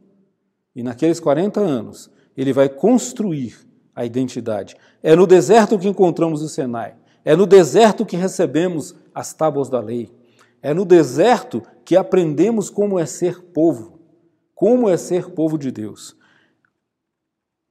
E 0.75 0.83
naqueles 0.83 1.19
40 1.19 1.59
anos, 1.59 2.09
ele 2.35 2.51
vai 2.51 2.67
construir 2.67 3.55
a 3.95 4.05
identidade. 4.05 4.75
É 5.01 5.15
no 5.15 5.25
deserto 5.25 5.79
que 5.79 5.87
encontramos 5.87 6.41
o 6.41 6.49
Senai. 6.49 6.95
É 7.23 7.35
no 7.35 7.45
deserto 7.45 8.05
que 8.05 8.17
recebemos 8.17 8.95
as 9.13 9.33
tábuas 9.33 9.69
da 9.69 9.79
lei. 9.79 10.11
É 10.61 10.73
no 10.73 10.83
deserto 10.83 11.61
que 11.83 11.95
aprendemos 11.95 12.69
como 12.69 12.99
é 12.99 13.05
ser 13.05 13.41
povo 13.41 13.95
como 14.55 14.89
é 14.89 14.95
ser 14.95 15.29
povo 15.31 15.57
de 15.57 15.69
Deus. 15.69 16.15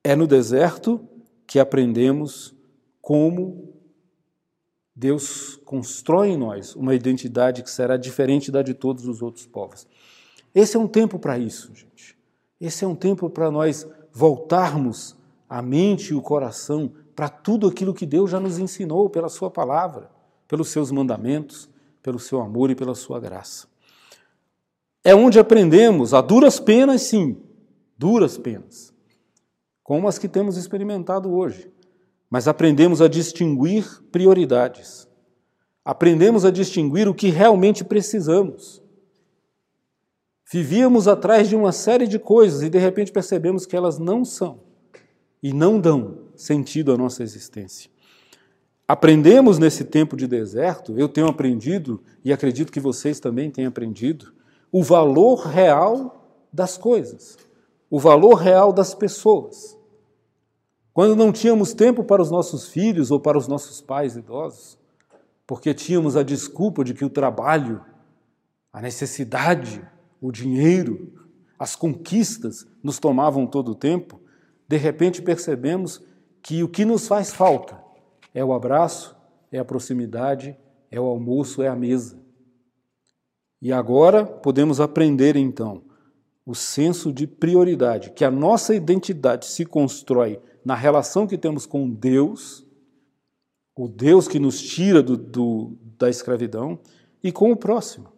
É 0.05 0.14
no 0.14 0.27
deserto 0.27 1.00
que 1.46 1.59
aprendemos 1.59 2.54
como 3.00 3.74
Deus 4.94 5.57
constrói 5.64 6.30
em 6.30 6.37
nós 6.37 6.74
uma 6.74 6.94
identidade 6.94 7.62
que 7.62 7.70
será 7.70 7.96
diferente 7.96 8.50
da 8.50 8.62
de 8.62 8.74
todos 8.74 9.07
os 9.07 9.22
outros 9.22 9.46
povos. 9.46 9.87
Esse 10.54 10.76
é 10.76 10.80
um 10.80 10.87
tempo 10.87 11.18
para 11.18 11.38
isso, 11.38 11.74
gente. 11.74 12.16
Esse 12.61 12.85
é 12.85 12.88
um 12.88 12.94
tempo 12.94 13.28
para 13.28 13.50
nós 13.50 13.87
voltarmos 14.12 15.16
a 15.48 15.61
mente 15.61 16.12
e 16.12 16.14
o 16.14 16.22
coração 16.22 16.92
para 17.14 17.28
tudo 17.28 17.68
aquilo 17.68 17.92
que 17.92 18.07
Deus 18.07 18.30
já 18.30 18.40
nos 18.40 18.59
ensinou 18.59 19.11
pela 19.11 19.28
Sua 19.28 19.50
palavra, 19.50 20.11
pelos 20.48 20.68
seus 20.68 20.90
mandamentos, 20.90 21.68
pelo 22.02 22.18
seu 22.18 22.40
amor 22.40 22.70
e 22.70 22.74
pela 22.74 22.94
sua 22.94 23.18
graça 23.18 23.66
é 25.04 25.14
onde 25.14 25.38
aprendemos, 25.38 26.14
a 26.14 26.22
duras 26.22 26.59
penas, 26.59 27.02
sim, 27.02 27.37
duras 27.96 28.38
penas, 28.38 28.93
como 29.85 30.09
as 30.09 30.18
que 30.18 30.27
temos 30.27 30.57
experimentado 30.57 31.33
hoje, 31.33 31.70
mas 32.31 32.49
aprendemos 32.49 33.03
a 33.03 33.07
distinguir 33.07 33.87
prioridades, 34.11 35.07
aprendemos 35.85 36.47
a 36.47 36.51
distinguir 36.51 37.07
o 37.07 37.14
que 37.14 37.29
realmente 37.29 37.85
precisamos. 37.85 38.83
Vivíamos 40.51 41.07
atrás 41.07 41.49
de 41.49 41.55
uma 41.55 41.70
série 41.70 42.07
de 42.07 42.18
coisas 42.18 42.62
e 42.62 42.70
de 42.70 42.79
repente 42.79 43.12
percebemos 43.12 43.66
que 43.66 43.77
elas 43.77 43.99
não 43.99 44.25
são 44.25 44.61
e 45.42 45.53
não 45.53 45.79
dão 45.79 46.18
sentido 46.35 46.90
à 46.90 46.97
nossa 46.97 47.23
existência. 47.23 47.90
Aprendemos 48.88 49.59
nesse 49.59 49.85
tempo 49.85 50.16
de 50.16 50.27
deserto, 50.27 50.99
eu 50.99 51.09
tenho 51.09 51.27
aprendido 51.27 52.03
e 52.25 52.33
acredito 52.33 52.73
que 52.73 52.81
vocês 52.81 53.20
também 53.20 53.51
têm 53.51 53.66
aprendido, 53.66 54.33
o 54.73 54.83
valor 54.83 55.47
real 55.47 56.47
das 56.53 56.77
coisas, 56.79 57.37
o 57.94 57.98
valor 58.00 58.35
real 58.35 58.72
das 58.72 58.92
pessoas. 58.92 59.78
Quando 60.92 61.14
não 61.14 61.30
tínhamos 61.30 61.72
tempo 61.72 62.02
para 62.02 62.20
os 62.20 62.28
nossos 62.28 62.66
filhos 62.66 63.12
ou 63.12 63.20
para 63.20 63.38
os 63.38 63.46
nossos 63.46 63.80
pais 63.80 64.16
idosos, 64.16 64.76
porque 65.46 65.72
tínhamos 65.72 66.16
a 66.16 66.24
desculpa 66.24 66.83
de 66.83 66.92
que 66.92 67.04
o 67.04 67.09
trabalho, 67.09 67.80
a 68.72 68.83
necessidade, 68.83 69.80
o 70.20 70.33
dinheiro, 70.33 71.24
as 71.57 71.76
conquistas 71.76 72.66
nos 72.83 72.98
tomavam 72.98 73.46
todo 73.46 73.70
o 73.70 73.76
tempo, 73.76 74.20
de 74.66 74.76
repente 74.76 75.22
percebemos 75.22 76.02
que 76.42 76.64
o 76.64 76.68
que 76.68 76.85
nos 76.85 77.07
faz 77.07 77.33
falta 77.33 77.80
é 78.35 78.44
o 78.44 78.52
abraço, 78.52 79.16
é 79.52 79.59
a 79.61 79.64
proximidade, 79.64 80.59
é 80.90 80.98
o 80.98 81.04
almoço, 81.04 81.62
é 81.62 81.68
a 81.68 81.76
mesa. 81.76 82.18
E 83.62 83.72
agora 83.72 84.26
podemos 84.26 84.80
aprender 84.80 85.37
então 85.37 85.93
o 86.46 86.54
senso 86.54 87.12
de 87.12 87.26
prioridade, 87.26 88.11
que 88.11 88.24
a 88.24 88.30
nossa 88.30 88.74
identidade 88.74 89.46
se 89.46 89.64
constrói 89.64 90.40
na 90.64 90.74
relação 90.74 91.26
que 91.26 91.38
temos 91.38 91.66
com 91.66 91.88
Deus, 91.88 92.66
o 93.74 93.88
Deus 93.88 94.28
que 94.28 94.38
nos 94.38 94.61
tira 94.61 95.02
do, 95.02 95.16
do, 95.16 95.76
da 95.98 96.09
escravidão, 96.09 96.78
e 97.22 97.33
com 97.33 97.50
o 97.50 97.57
próximo. 97.57 98.09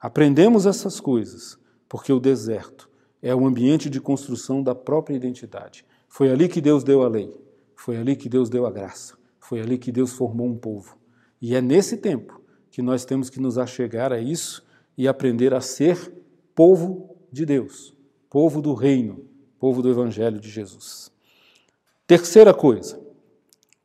Aprendemos 0.00 0.66
essas 0.66 0.98
coisas 0.98 1.58
porque 1.88 2.12
o 2.12 2.18
deserto 2.18 2.90
é 3.20 3.34
o 3.34 3.46
ambiente 3.46 3.88
de 3.88 4.00
construção 4.00 4.62
da 4.62 4.74
própria 4.74 5.14
identidade. 5.14 5.84
Foi 6.08 6.30
ali 6.30 6.48
que 6.48 6.60
Deus 6.60 6.82
deu 6.82 7.02
a 7.02 7.08
lei, 7.08 7.32
foi 7.76 7.96
ali 7.96 8.16
que 8.16 8.28
Deus 8.28 8.50
deu 8.50 8.66
a 8.66 8.70
graça, 8.70 9.14
foi 9.38 9.60
ali 9.60 9.78
que 9.78 9.92
Deus 9.92 10.12
formou 10.12 10.48
um 10.48 10.56
povo. 10.56 10.98
E 11.40 11.54
é 11.54 11.60
nesse 11.60 11.96
tempo 11.96 12.40
que 12.70 12.82
nós 12.82 13.04
temos 13.04 13.30
que 13.30 13.38
nos 13.38 13.58
achegar 13.58 14.12
a 14.12 14.18
isso 14.18 14.64
e 14.98 15.06
aprender 15.06 15.54
a 15.54 15.60
ser 15.60 16.12
povo 16.54 17.11
de 17.32 17.46
Deus, 17.46 17.94
povo 18.28 18.60
do 18.60 18.74
reino, 18.74 19.24
povo 19.58 19.80
do 19.80 19.90
Evangelho 19.90 20.38
de 20.38 20.50
Jesus. 20.50 21.10
Terceira 22.06 22.52
coisa, 22.52 23.00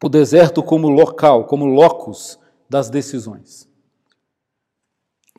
o 0.03 0.09
deserto 0.09 0.61
como 0.61 0.89
local, 0.89 1.45
como 1.45 1.65
locus 1.65 2.37
das 2.69 2.89
decisões. 2.89 3.67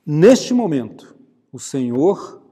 Neste 0.05 0.55
momento, 0.55 1.14
o 1.53 1.59
Senhor, 1.59 2.42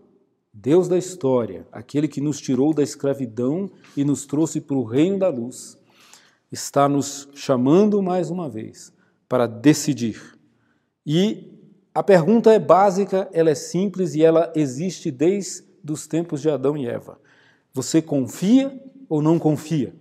Deus 0.52 0.88
da 0.88 0.98
história, 0.98 1.66
aquele 1.72 2.06
que 2.06 2.20
nos 2.20 2.38
tirou 2.38 2.74
da 2.74 2.82
escravidão 2.82 3.70
e 3.96 4.04
nos 4.04 4.26
trouxe 4.26 4.60
para 4.60 4.76
o 4.76 4.84
reino 4.84 5.18
da 5.18 5.28
luz, 5.28 5.78
está 6.52 6.88
nos 6.88 7.28
chamando 7.34 8.02
mais 8.02 8.30
uma 8.30 8.48
vez 8.48 8.92
para 9.28 9.46
decidir. 9.46 10.38
E 11.04 11.55
a 11.96 12.02
pergunta 12.02 12.52
é 12.52 12.58
básica, 12.58 13.26
ela 13.32 13.48
é 13.48 13.54
simples 13.54 14.14
e 14.14 14.22
ela 14.22 14.52
existe 14.54 15.10
desde 15.10 15.64
os 15.90 16.06
tempos 16.06 16.42
de 16.42 16.50
Adão 16.50 16.76
e 16.76 16.86
Eva. 16.86 17.18
Você 17.72 18.02
confia 18.02 18.78
ou 19.08 19.22
não 19.22 19.38
confia? 19.38 19.94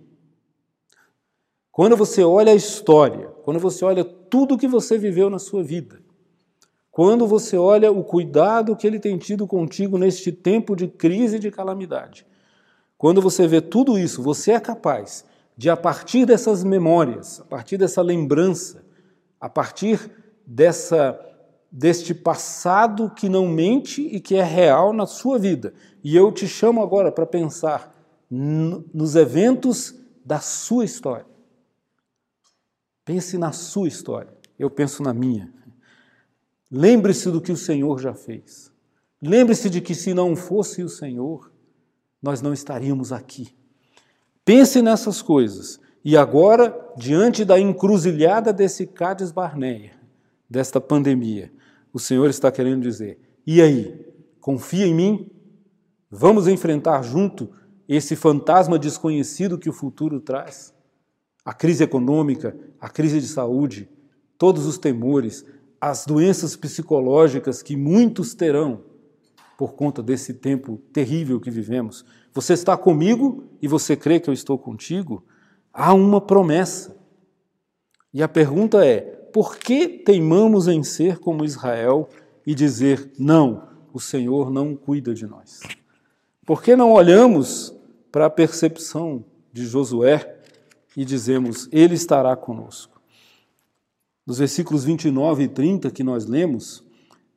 Quando 1.72 1.96
você 1.96 2.22
olha 2.22 2.52
a 2.52 2.54
história, 2.54 3.28
quando 3.42 3.58
você 3.58 3.82
olha 3.82 4.04
tudo 4.04 4.58
que 4.58 4.68
você 4.68 4.98
viveu 4.98 5.30
na 5.30 5.38
sua 5.38 5.64
vida, 5.64 5.98
quando 6.90 7.26
você 7.26 7.56
olha 7.56 7.90
o 7.90 8.04
cuidado 8.04 8.76
que 8.76 8.86
ele 8.86 9.00
tem 9.00 9.16
tido 9.16 9.46
contigo 9.46 9.96
neste 9.96 10.30
tempo 10.30 10.76
de 10.76 10.88
crise 10.88 11.36
e 11.36 11.40
de 11.40 11.50
calamidade, 11.50 12.26
quando 12.98 13.22
você 13.22 13.48
vê 13.48 13.62
tudo 13.62 13.98
isso, 13.98 14.22
você 14.22 14.52
é 14.52 14.60
capaz 14.60 15.24
de, 15.56 15.70
a 15.70 15.76
partir 15.78 16.26
dessas 16.26 16.62
memórias, 16.62 17.40
a 17.40 17.44
partir 17.44 17.78
dessa 17.78 18.02
lembrança, 18.02 18.84
a 19.40 19.48
partir 19.48 20.10
dessa 20.46 21.25
deste 21.76 22.14
passado 22.14 23.10
que 23.10 23.28
não 23.28 23.46
mente 23.46 24.00
e 24.00 24.18
que 24.18 24.34
é 24.34 24.42
real 24.42 24.94
na 24.94 25.04
sua 25.04 25.38
vida. 25.38 25.74
E 26.02 26.16
eu 26.16 26.32
te 26.32 26.48
chamo 26.48 26.82
agora 26.82 27.12
para 27.12 27.26
pensar 27.26 27.94
nos 28.30 29.14
eventos 29.14 29.94
da 30.24 30.40
sua 30.40 30.86
história. 30.86 31.26
Pense 33.04 33.36
na 33.36 33.52
sua 33.52 33.88
história. 33.88 34.34
Eu 34.58 34.70
penso 34.70 35.02
na 35.02 35.12
minha. 35.12 35.52
Lembre-se 36.70 37.30
do 37.30 37.42
que 37.42 37.52
o 37.52 37.56
Senhor 37.58 38.00
já 38.00 38.14
fez. 38.14 38.72
Lembre-se 39.20 39.68
de 39.68 39.82
que 39.82 39.94
se 39.94 40.14
não 40.14 40.34
fosse 40.34 40.82
o 40.82 40.88
Senhor, 40.88 41.52
nós 42.22 42.40
não 42.40 42.54
estaríamos 42.54 43.12
aqui. 43.12 43.54
Pense 44.46 44.80
nessas 44.80 45.20
coisas. 45.20 45.78
E 46.02 46.16
agora, 46.16 46.74
diante 46.96 47.44
da 47.44 47.60
encruzilhada 47.60 48.50
desse 48.50 48.86
Cádiz 48.86 49.30
Barneia, 49.30 49.92
desta 50.48 50.80
pandemia, 50.80 51.52
o 51.96 51.98
Senhor 51.98 52.28
está 52.28 52.52
querendo 52.52 52.82
dizer: 52.82 53.18
e 53.46 53.62
aí? 53.62 54.04
Confia 54.38 54.86
em 54.86 54.94
mim? 54.94 55.30
Vamos 56.10 56.46
enfrentar 56.46 57.00
junto 57.02 57.50
esse 57.88 58.14
fantasma 58.14 58.78
desconhecido 58.78 59.56
que 59.56 59.70
o 59.70 59.72
futuro 59.72 60.20
traz? 60.20 60.74
A 61.42 61.54
crise 61.54 61.82
econômica, 61.82 62.54
a 62.78 62.90
crise 62.90 63.18
de 63.18 63.26
saúde, 63.26 63.88
todos 64.36 64.66
os 64.66 64.76
temores, 64.76 65.46
as 65.80 66.04
doenças 66.04 66.54
psicológicas 66.54 67.62
que 67.62 67.76
muitos 67.76 68.34
terão 68.34 68.84
por 69.56 69.72
conta 69.72 70.02
desse 70.02 70.34
tempo 70.34 70.76
terrível 70.92 71.40
que 71.40 71.50
vivemos. 71.50 72.04
Você 72.34 72.52
está 72.52 72.76
comigo 72.76 73.44
e 73.62 73.66
você 73.66 73.96
crê 73.96 74.20
que 74.20 74.28
eu 74.28 74.34
estou 74.34 74.58
contigo? 74.58 75.24
Há 75.72 75.94
uma 75.94 76.20
promessa. 76.20 76.94
E 78.12 78.22
a 78.22 78.28
pergunta 78.28 78.84
é: 78.84 79.15
por 79.36 79.58
que 79.58 79.86
teimamos 79.86 80.66
em 80.66 80.82
ser 80.82 81.18
como 81.18 81.44
Israel 81.44 82.08
e 82.46 82.54
dizer, 82.54 83.12
não, 83.18 83.68
o 83.92 84.00
Senhor 84.00 84.50
não 84.50 84.74
cuida 84.74 85.12
de 85.12 85.26
nós? 85.26 85.60
Por 86.46 86.62
que 86.62 86.74
não 86.74 86.90
olhamos 86.90 87.70
para 88.10 88.24
a 88.24 88.30
percepção 88.30 89.22
de 89.52 89.66
Josué 89.66 90.38
e 90.96 91.04
dizemos, 91.04 91.68
Ele 91.70 91.94
estará 91.94 92.34
conosco? 92.34 92.98
Nos 94.26 94.38
versículos 94.38 94.84
29 94.84 95.42
e 95.42 95.48
30 95.48 95.90
que 95.90 96.02
nós 96.02 96.24
lemos, 96.24 96.82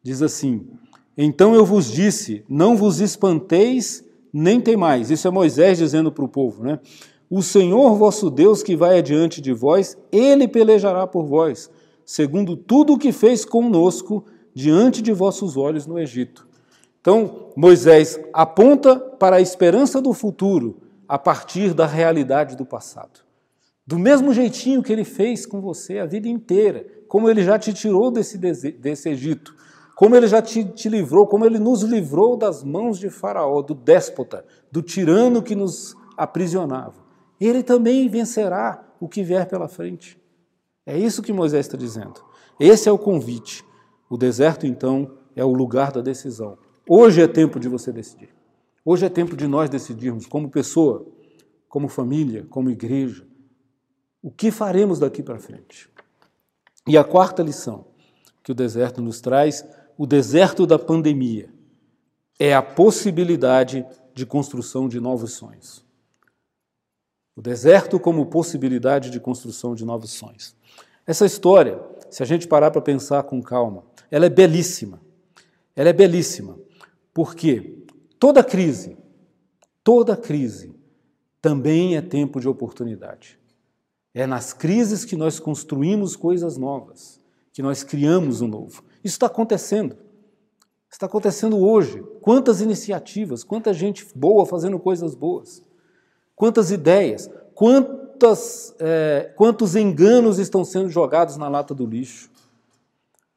diz 0.01 0.21
assim: 0.21 0.69
Então 1.17 1.53
eu 1.53 1.65
vos 1.65 1.91
disse, 1.91 2.45
não 2.47 2.77
vos 2.77 3.01
espanteis 3.01 4.05
nem 4.31 4.61
temais. 4.61 5.11
Isso 5.11 5.27
é 5.27 5.31
Moisés 5.31 5.77
dizendo 5.77 6.13
para 6.13 6.23
o 6.23 6.29
povo, 6.29 6.63
né? 6.63 6.79
O 7.29 7.43
Senhor 7.43 7.93
vosso 7.97 8.29
Deus 8.29 8.63
que 8.63 8.73
vai 8.73 8.99
adiante 8.99 9.41
de 9.41 9.51
vós, 9.51 9.97
ele 10.13 10.47
pelejará 10.47 11.05
por 11.05 11.25
vós 11.25 11.69
segundo 12.09 12.57
tudo 12.57 12.93
o 12.93 12.97
que 12.97 13.11
fez 13.11 13.45
conosco 13.45 14.25
diante 14.51 14.99
de 14.99 15.13
vossos 15.13 15.55
olhos 15.55 15.85
no 15.85 15.99
Egito. 15.99 16.47
Então, 16.99 17.51
Moisés 17.55 18.19
aponta 18.33 18.99
para 18.99 19.35
a 19.35 19.41
esperança 19.41 20.01
do 20.01 20.11
futuro 20.11 20.81
a 21.07 21.19
partir 21.19 21.71
da 21.71 21.85
realidade 21.85 22.57
do 22.57 22.65
passado. 22.65 23.19
Do 23.85 23.99
mesmo 23.99 24.33
jeitinho 24.33 24.81
que 24.81 24.91
ele 24.91 25.03
fez 25.03 25.45
com 25.45 25.61
você 25.61 25.99
a 25.99 26.07
vida 26.07 26.27
inteira, 26.27 26.83
como 27.07 27.29
ele 27.29 27.43
já 27.43 27.59
te 27.59 27.71
tirou 27.73 28.09
desse, 28.09 28.39
desse 28.39 29.09
Egito, 29.09 29.53
como 29.95 30.15
ele 30.15 30.25
já 30.27 30.41
te, 30.41 30.63
te 30.65 30.89
livrou, 30.89 31.27
como 31.27 31.45
ele 31.45 31.59
nos 31.59 31.83
livrou 31.83 32.35
das 32.35 32.63
mãos 32.63 32.97
de 32.97 33.11
Faraó, 33.11 33.61
do 33.61 33.75
déspota, 33.75 34.43
do 34.71 34.81
tirano 34.81 35.43
que 35.43 35.53
nos 35.53 35.95
aprisionava. 36.17 37.05
Ele 37.39 37.61
também 37.61 38.09
vencerá 38.09 38.83
o 38.99 39.07
que 39.07 39.21
vier 39.21 39.47
pela 39.47 39.67
frente. 39.67 40.18
É 40.89 40.97
isso 40.97 41.21
que 41.21 41.31
Moisés 41.31 41.67
está 41.67 41.77
dizendo. 41.77 42.19
Esse 42.59 42.89
é 42.89 42.91
o 42.91 42.97
convite. 42.97 43.63
O 44.09 44.17
deserto, 44.17 44.65
então, 44.65 45.19
é 45.35 45.45
o 45.45 45.53
lugar 45.53 45.91
da 45.91 46.01
decisão. 46.01 46.57
Hoje 46.89 47.21
é 47.21 47.27
tempo 47.27 47.59
de 47.59 47.69
você 47.69 47.91
decidir. 47.91 48.29
Hoje 48.83 49.05
é 49.05 49.09
tempo 49.09 49.37
de 49.37 49.45
nós 49.45 49.69
decidirmos, 49.69 50.25
como 50.25 50.49
pessoa, 50.49 51.05
como 51.67 51.87
família, 51.87 52.43
como 52.49 52.71
igreja, 52.71 53.23
o 54.19 54.31
que 54.31 54.49
faremos 54.49 54.97
daqui 54.97 55.21
para 55.21 55.37
frente. 55.37 55.87
E 56.87 56.97
a 56.97 57.03
quarta 57.03 57.43
lição 57.43 57.85
que 58.41 58.51
o 58.51 58.55
deserto 58.55 58.99
nos 58.99 59.21
traz, 59.21 59.63
o 59.95 60.07
deserto 60.07 60.65
da 60.65 60.79
pandemia, 60.79 61.53
é 62.39 62.55
a 62.55 62.63
possibilidade 62.63 63.85
de 64.15 64.25
construção 64.25 64.87
de 64.87 64.99
novos 64.99 65.33
sonhos. 65.33 65.85
O 67.35 67.43
deserto 67.43 67.99
como 67.99 68.25
possibilidade 68.25 69.11
de 69.11 69.19
construção 69.19 69.75
de 69.75 69.85
novos 69.85 70.09
sonhos. 70.09 70.57
Essa 71.09 71.25
história, 71.25 71.81
se 72.11 72.21
a 72.21 72.25
gente 72.27 72.47
parar 72.47 72.69
para 72.69 72.83
pensar 72.83 73.23
com 73.23 73.41
calma, 73.41 73.83
ela 74.11 74.27
é 74.27 74.29
belíssima. 74.29 75.01
Ela 75.75 75.89
é 75.89 75.93
belíssima, 75.93 76.55
porque 77.11 77.83
toda 78.19 78.43
crise, 78.43 78.95
toda 79.83 80.15
crise 80.15 80.71
também 81.41 81.97
é 81.97 82.01
tempo 82.03 82.39
de 82.39 82.47
oportunidade. 82.47 83.39
É 84.13 84.27
nas 84.27 84.53
crises 84.53 85.03
que 85.03 85.15
nós 85.15 85.39
construímos 85.39 86.15
coisas 86.15 86.57
novas, 86.57 87.19
que 87.51 87.63
nós 87.63 87.81
criamos 87.81 88.39
o 88.41 88.45
um 88.45 88.47
novo. 88.47 88.83
Isso 89.03 89.15
está 89.15 89.25
acontecendo. 89.25 89.97
Está 90.91 91.07
acontecendo 91.07 91.57
hoje. 91.57 92.03
Quantas 92.21 92.61
iniciativas, 92.61 93.43
quanta 93.43 93.73
gente 93.73 94.05
boa 94.15 94.45
fazendo 94.45 94.77
coisas 94.77 95.15
boas, 95.15 95.63
quantas 96.35 96.69
ideias, 96.69 97.27
quanto 97.55 98.08
quantas, 98.19 98.75
é, 98.79 99.31
quantos 99.35 99.75
enganos 99.77 100.39
estão 100.39 100.65
sendo 100.65 100.89
jogados 100.89 101.37
na 101.37 101.47
lata 101.47 101.73
do 101.73 101.85
lixo. 101.85 102.29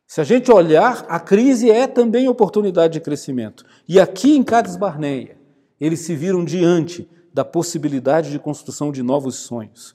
Se 0.07 0.21
a 0.21 0.25
gente 0.25 0.51
olhar, 0.51 1.07
a 1.09 1.21
crise 1.21 1.71
é 1.71 1.87
também 1.87 2.29
oportunidade 2.29 2.95
de 2.95 3.01
crescimento. 3.01 3.65
E 3.89 4.01
aqui 4.01 4.37
em 4.37 4.43
Cádiz 4.43 4.77
Barneia, 4.77 5.39
eles 5.81 6.01
se 6.01 6.17
viram 6.17 6.45
diante 6.45 7.09
da 7.33 7.45
possibilidade 7.45 8.31
de 8.31 8.39
construção 8.39 8.91
de 8.91 9.03
novos 9.03 9.37
sonhos. 9.37 9.95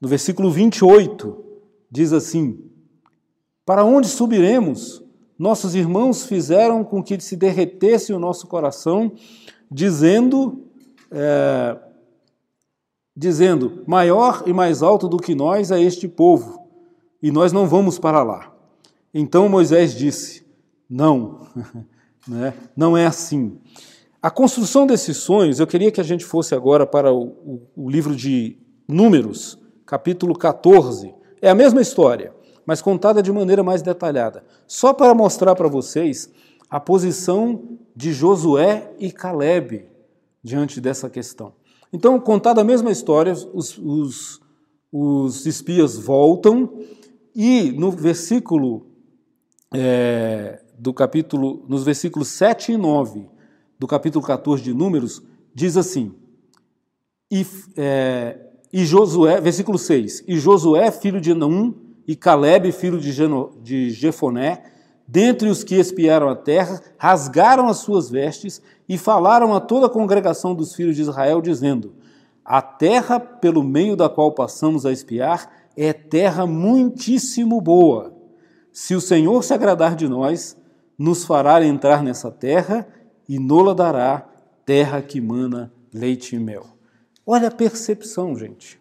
No 0.00 0.06
versículo 0.06 0.50
28, 0.50 1.44
diz 1.90 2.12
assim: 2.12 2.70
Para 3.64 3.84
onde 3.84 4.06
subiremos? 4.06 5.02
Nossos 5.36 5.74
irmãos 5.74 6.26
fizeram 6.26 6.84
com 6.84 7.02
que 7.02 7.18
se 7.20 7.36
derretesse 7.36 8.12
o 8.12 8.18
nosso 8.18 8.46
coração, 8.46 9.12
dizendo. 9.70 10.64
É, 11.10 11.87
dizendo: 13.18 13.82
Maior 13.84 14.44
e 14.46 14.52
mais 14.52 14.80
alto 14.80 15.08
do 15.08 15.16
que 15.16 15.34
nós 15.34 15.72
é 15.72 15.82
este 15.82 16.06
povo, 16.06 16.68
e 17.20 17.32
nós 17.32 17.52
não 17.52 17.66
vamos 17.66 17.98
para 17.98 18.22
lá. 18.22 18.54
Então 19.12 19.48
Moisés 19.48 19.92
disse: 19.94 20.46
Não, 20.88 21.40
né? 22.26 22.54
não 22.76 22.96
é 22.96 23.06
assim. 23.06 23.58
A 24.22 24.30
construção 24.30 24.86
desses 24.86 25.16
sonhos, 25.16 25.58
eu 25.58 25.66
queria 25.66 25.90
que 25.90 26.00
a 26.00 26.04
gente 26.04 26.24
fosse 26.24 26.54
agora 26.54 26.86
para 26.86 27.12
o, 27.12 27.24
o, 27.24 27.62
o 27.76 27.90
livro 27.90 28.14
de 28.14 28.56
Números, 28.86 29.58
capítulo 29.84 30.36
14. 30.36 31.14
É 31.40 31.50
a 31.50 31.54
mesma 31.54 31.80
história, 31.80 32.32
mas 32.64 32.80
contada 32.80 33.22
de 33.22 33.32
maneira 33.32 33.62
mais 33.62 33.82
detalhada. 33.82 34.44
Só 34.66 34.92
para 34.92 35.14
mostrar 35.14 35.54
para 35.54 35.68
vocês 35.68 36.30
a 36.68 36.80
posição 36.80 37.78
de 37.94 38.12
Josué 38.12 38.92
e 38.98 39.10
Caleb 39.10 39.86
diante 40.42 40.80
dessa 40.80 41.08
questão. 41.08 41.57
Então, 41.92 42.18
contada 42.20 42.60
a 42.60 42.64
mesma 42.64 42.90
história, 42.90 43.32
os, 43.32 43.78
os, 43.78 44.40
os 44.92 45.46
espias 45.46 45.96
voltam 45.96 46.70
e 47.34 47.72
no 47.72 47.90
versículo 47.90 48.86
é, 49.72 50.60
do 50.78 50.92
capítulo, 50.92 51.64
nos 51.68 51.84
versículos 51.84 52.28
7 52.28 52.72
e 52.72 52.76
9 52.76 53.26
do 53.78 53.86
capítulo 53.86 54.24
14 54.24 54.62
de 54.62 54.74
Números, 54.74 55.22
diz 55.54 55.76
assim: 55.76 56.14
e, 57.30 57.46
é, 57.76 58.38
e 58.72 58.84
Josué, 58.84 59.40
versículo 59.40 59.78
6, 59.78 60.24
e 60.26 60.36
Josué, 60.36 60.90
filho 60.90 61.20
de 61.20 61.34
Num, 61.34 61.74
e 62.06 62.16
Caleb, 62.16 62.72
filho 62.72 62.98
de, 62.98 63.12
Geno, 63.12 63.52
de 63.62 63.90
Jefoné, 63.90 64.62
dentre 65.08 65.48
os 65.48 65.64
que 65.64 65.76
espiaram 65.76 66.28
a 66.28 66.36
terra, 66.36 66.82
rasgaram 66.98 67.66
as 67.66 67.78
suas 67.78 68.10
vestes 68.10 68.60
e 68.86 68.98
falaram 68.98 69.54
a 69.54 69.60
toda 69.60 69.86
a 69.86 69.90
congregação 69.90 70.54
dos 70.54 70.74
filhos 70.74 70.94
de 70.94 71.02
Israel, 71.02 71.40
dizendo: 71.40 71.94
A 72.44 72.60
terra 72.60 73.18
pelo 73.18 73.64
meio 73.64 73.96
da 73.96 74.10
qual 74.10 74.32
passamos 74.32 74.84
a 74.84 74.92
espiar 74.92 75.50
é 75.74 75.94
terra 75.94 76.46
muitíssimo 76.46 77.58
boa. 77.60 78.12
Se 78.70 78.94
o 78.94 79.00
Senhor 79.00 79.42
se 79.42 79.54
agradar 79.54 79.96
de 79.96 80.06
nós, 80.06 80.56
nos 80.98 81.24
fará 81.24 81.64
entrar 81.64 82.02
nessa 82.02 82.30
terra 82.30 82.86
e 83.26 83.38
nola 83.38 83.74
dará 83.74 84.28
terra 84.66 85.00
que 85.00 85.20
mana 85.20 85.72
leite 85.92 86.36
e 86.36 86.38
mel. 86.38 86.66
Olha 87.24 87.48
a 87.48 87.52
percepção, 87.52 88.36
gente. 88.36 88.78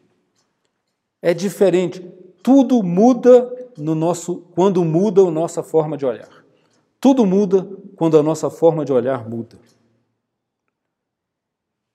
É 1.21 1.33
diferente. 1.33 2.01
Tudo 2.43 2.81
muda 2.83 3.49
no 3.77 3.93
nosso 3.93 4.37
quando 4.55 4.83
muda 4.83 5.21
a 5.21 5.31
nossa 5.31 5.61
forma 5.61 5.97
de 5.97 6.05
olhar. 6.05 6.29
Tudo 6.99 7.25
muda 7.25 7.69
quando 7.95 8.17
a 8.17 8.23
nossa 8.23 8.49
forma 8.49 8.83
de 8.83 8.91
olhar 8.91 9.29
muda. 9.29 9.57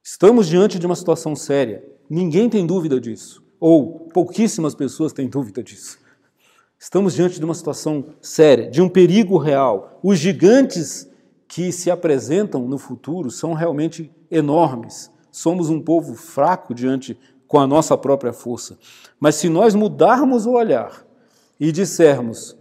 Estamos 0.02 0.46
diante 0.46 0.78
de 0.78 0.86
uma 0.86 0.96
situação 0.96 1.34
séria. 1.34 1.84
Ninguém 2.08 2.48
tem 2.48 2.66
dúvida 2.66 3.00
disso, 3.00 3.42
ou 3.58 4.08
pouquíssimas 4.12 4.74
pessoas 4.74 5.12
têm 5.12 5.28
dúvida 5.28 5.62
disso. 5.62 5.98
Estamos 6.78 7.14
diante 7.14 7.38
de 7.38 7.44
uma 7.44 7.54
situação 7.54 8.06
séria, 8.20 8.68
de 8.68 8.82
um 8.82 8.88
perigo 8.88 9.38
real. 9.38 10.00
Os 10.02 10.18
gigantes 10.18 11.08
que 11.46 11.70
se 11.70 11.90
apresentam 11.90 12.66
no 12.66 12.78
futuro 12.78 13.30
são 13.30 13.54
realmente 13.54 14.10
enormes. 14.30 15.10
Somos 15.30 15.70
um 15.70 15.80
povo 15.80 16.14
fraco 16.14 16.74
diante 16.74 17.18
com 17.46 17.60
a 17.60 17.66
nossa 17.66 17.96
própria 17.96 18.32
força. 18.32 18.78
Mas 19.20 19.36
se 19.36 19.48
nós 19.48 19.74
mudarmos 19.74 20.46
o 20.46 20.52
olhar 20.52 21.06
e 21.62 21.70
dissermos, 21.70 22.56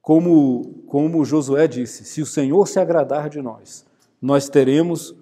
como, 0.00 0.84
como 0.86 1.24
Josué 1.24 1.66
disse, 1.66 2.04
se 2.04 2.22
o 2.22 2.26
Senhor 2.26 2.68
se 2.68 2.78
agradar 2.78 3.28
de 3.28 3.42
nós, 3.42 3.84
nós 4.22 4.48
teremos 4.48 5.16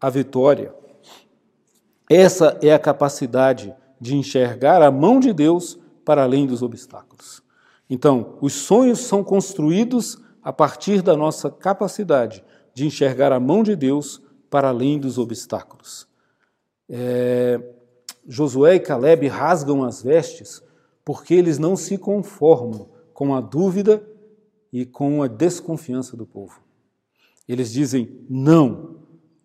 a 0.00 0.10
vitória. 0.10 0.74
Essa 2.10 2.58
é 2.60 2.74
a 2.74 2.78
capacidade 2.78 3.72
de 4.00 4.16
enxergar 4.16 4.82
a 4.82 4.90
mão 4.90 5.20
de 5.20 5.32
Deus 5.32 5.78
para 6.04 6.24
além 6.24 6.44
dos 6.44 6.60
obstáculos. 6.60 7.40
Então, 7.88 8.36
os 8.40 8.54
sonhos 8.54 8.98
são 8.98 9.22
construídos 9.22 10.18
a 10.42 10.52
partir 10.52 11.02
da 11.02 11.16
nossa 11.16 11.48
capacidade 11.48 12.44
de 12.74 12.84
enxergar 12.84 13.30
a 13.30 13.38
mão 13.38 13.62
de 13.62 13.76
Deus 13.76 14.20
para 14.50 14.70
além 14.70 14.98
dos 14.98 15.18
obstáculos. 15.18 16.08
É, 16.88 17.60
Josué 18.26 18.74
e 18.74 18.80
Caleb 18.80 19.28
rasgam 19.28 19.84
as 19.84 20.02
vestes 20.02 20.65
porque 21.06 21.34
eles 21.34 21.56
não 21.56 21.76
se 21.76 21.96
conformam 21.96 22.90
com 23.14 23.32
a 23.32 23.40
dúvida 23.40 24.04
e 24.72 24.84
com 24.84 25.22
a 25.22 25.28
desconfiança 25.28 26.16
do 26.16 26.26
povo. 26.26 26.60
Eles 27.46 27.70
dizem 27.72 28.26
não, 28.28 28.96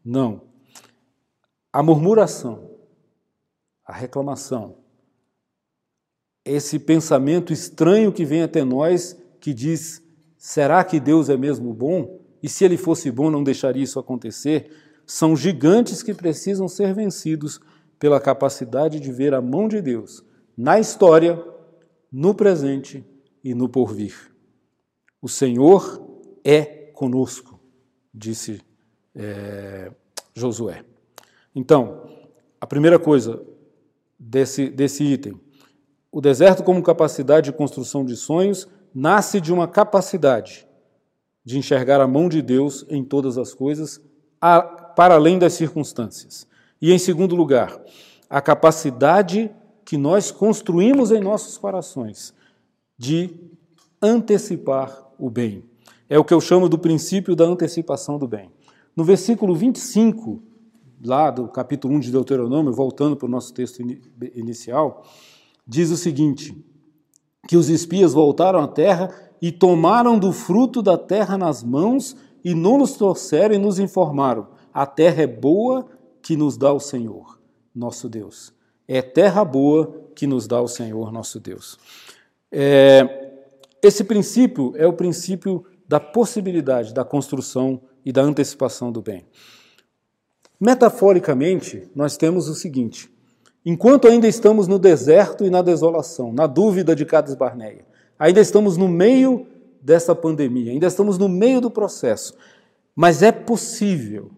não. 0.04 0.42
A 1.72 1.84
murmuração, 1.84 2.72
a 3.86 3.94
reclamação, 3.94 4.80
esse 6.44 6.80
pensamento 6.80 7.54
estranho 7.54 8.12
que 8.12 8.26
vem 8.26 8.42
até 8.42 8.64
nós, 8.64 9.16
que 9.40 9.54
diz: 9.54 10.02
será 10.36 10.84
que 10.84 11.00
Deus 11.00 11.30
é 11.30 11.38
mesmo 11.38 11.72
bom? 11.76 12.20
E 12.42 12.50
se 12.50 12.66
ele 12.66 12.76
fosse 12.76 13.12
bom, 13.12 13.30
não 13.30 13.44
deixaria 13.44 13.84
isso 13.84 14.00
acontecer? 14.00 14.72
São 15.06 15.36
gigantes 15.36 16.02
que 16.02 16.16
precisam 16.16 16.68
ser 16.68 16.96
vencidos 16.96 17.62
pela 18.00 18.20
capacidade 18.20 19.00
de 19.00 19.12
ver 19.12 19.36
a 19.36 19.42
mão 19.42 19.68
de 19.68 19.80
Deus 19.80 20.26
na 20.58 20.80
história, 20.80 21.44
no 22.12 22.36
presente 22.36 23.06
e 23.44 23.54
no 23.54 23.70
porvir. 23.70 24.32
O 25.22 25.30
Senhor 25.30 26.06
é 26.44 26.64
conosco, 26.94 27.60
disse 28.14 28.62
é, 29.16 29.92
Josué. 30.34 30.84
Então, 31.56 32.10
a 32.60 32.68
primeira 32.68 33.00
coisa 33.00 33.42
desse, 34.20 34.70
desse 34.70 35.04
item, 35.04 35.40
o 36.12 36.20
deserto 36.20 36.64
como 36.64 36.84
capacidade 36.84 37.52
de 37.52 37.58
construção 37.58 38.04
de 38.04 38.16
sonhos 38.16 38.68
nasce 38.94 39.40
de 39.40 39.54
uma 39.54 39.68
capacidade 39.68 40.68
de 41.44 41.58
enxergar 41.58 42.00
a 42.02 42.08
mão 42.08 42.30
de 42.30 42.42
Deus 42.42 42.86
em 42.90 43.04
todas 43.04 43.38
as 43.38 43.54
coisas, 43.54 44.02
a, 44.40 44.62
para 44.62 45.16
além 45.16 45.40
das 45.40 45.54
circunstâncias. 45.54 46.48
E, 46.82 46.92
em 46.92 47.00
segundo 47.00 47.36
lugar, 47.36 47.82
a 48.30 48.42
capacidade 48.42 49.50
que 49.86 49.98
nós 49.98 50.32
construímos 50.32 51.12
em 51.12 51.20
nossos 51.20 51.58
corações 51.58 52.34
de 52.98 53.36
antecipar 54.02 55.12
o 55.18 55.30
bem. 55.30 55.64
É 56.10 56.18
o 56.20 56.24
que 56.24 56.34
eu 56.34 56.42
chamo 56.42 56.68
do 56.68 56.78
princípio 56.78 57.36
da 57.36 57.46
antecipação 57.46 58.18
do 58.18 58.28
bem. 58.28 58.52
No 58.96 59.04
versículo 59.04 59.56
25 59.56 60.42
lá 61.04 61.32
do 61.32 61.48
capítulo 61.48 61.96
1 61.96 62.00
de 62.00 62.12
Deuteronômio, 62.12 62.74
voltando 62.74 63.16
para 63.16 63.26
o 63.26 63.30
nosso 63.30 63.54
texto 63.54 63.82
inicial, 64.36 65.04
diz 65.66 65.90
o 65.90 65.98
seguinte: 65.98 66.56
que 67.48 67.58
os 67.58 67.70
espias 67.70 68.14
voltaram 68.14 68.60
à 68.60 68.68
terra 68.68 69.10
e 69.42 69.52
tomaram 69.52 70.20
do 70.20 70.32
fruto 70.32 70.82
da 70.82 70.98
terra 70.98 71.38
nas 71.38 71.64
mãos 71.64 72.16
e 72.44 72.54
não 72.54 72.78
nos 72.78 72.94
trouxeram 72.94 73.56
e 73.56 73.60
nos 73.60 73.80
informaram: 73.80 74.48
a 74.74 74.86
terra 74.86 75.24
é 75.24 75.28
boa 75.28 75.88
que 76.22 76.36
nos 76.36 76.58
dá 76.58 76.72
o 76.72 76.80
Senhor, 76.80 77.40
nosso 77.74 78.08
Deus. 78.08 78.54
É 78.94 79.02
terra 79.02 79.46
boa 79.46 80.04
que 80.14 80.28
nos 80.28 80.46
dá 80.46 80.62
o 80.62 80.68
Senhor, 80.68 81.14
nosso 81.14 81.40
Deus. 81.40 81.80
É, 82.52 83.32
esse 83.82 84.04
princípio 84.04 84.74
é 84.76 84.86
o 84.86 84.92
princípio 84.92 85.66
da 85.88 85.98
possibilidade 85.98 86.94
da 86.94 87.06
construção 87.06 87.80
e 88.04 88.12
da 88.12 88.22
antecipação 88.22 88.92
do 88.92 89.02
bem. 89.02 89.26
Metaforicamente, 90.60 91.90
nós 91.96 92.18
temos 92.18 92.50
o 92.50 92.54
seguinte: 92.54 93.10
enquanto 93.66 94.10
ainda 94.10 94.28
estamos 94.28 94.68
no 94.68 94.78
deserto 94.78 95.46
e 95.46 95.50
na 95.50 95.62
desolação, 95.62 96.34
na 96.34 96.46
dúvida 96.46 96.94
de 96.94 97.06
Cades 97.06 97.34
Barneia, 97.34 97.86
ainda 98.20 98.42
estamos 98.42 98.76
no 98.76 98.90
meio 98.90 99.48
dessa 99.82 100.14
pandemia, 100.14 100.74
ainda 100.74 100.88
estamos 100.88 101.18
no 101.18 101.30
meio 101.30 101.62
do 101.62 101.72
processo, 101.72 102.36
mas 102.94 103.24
é 103.24 103.32
possível 103.32 104.32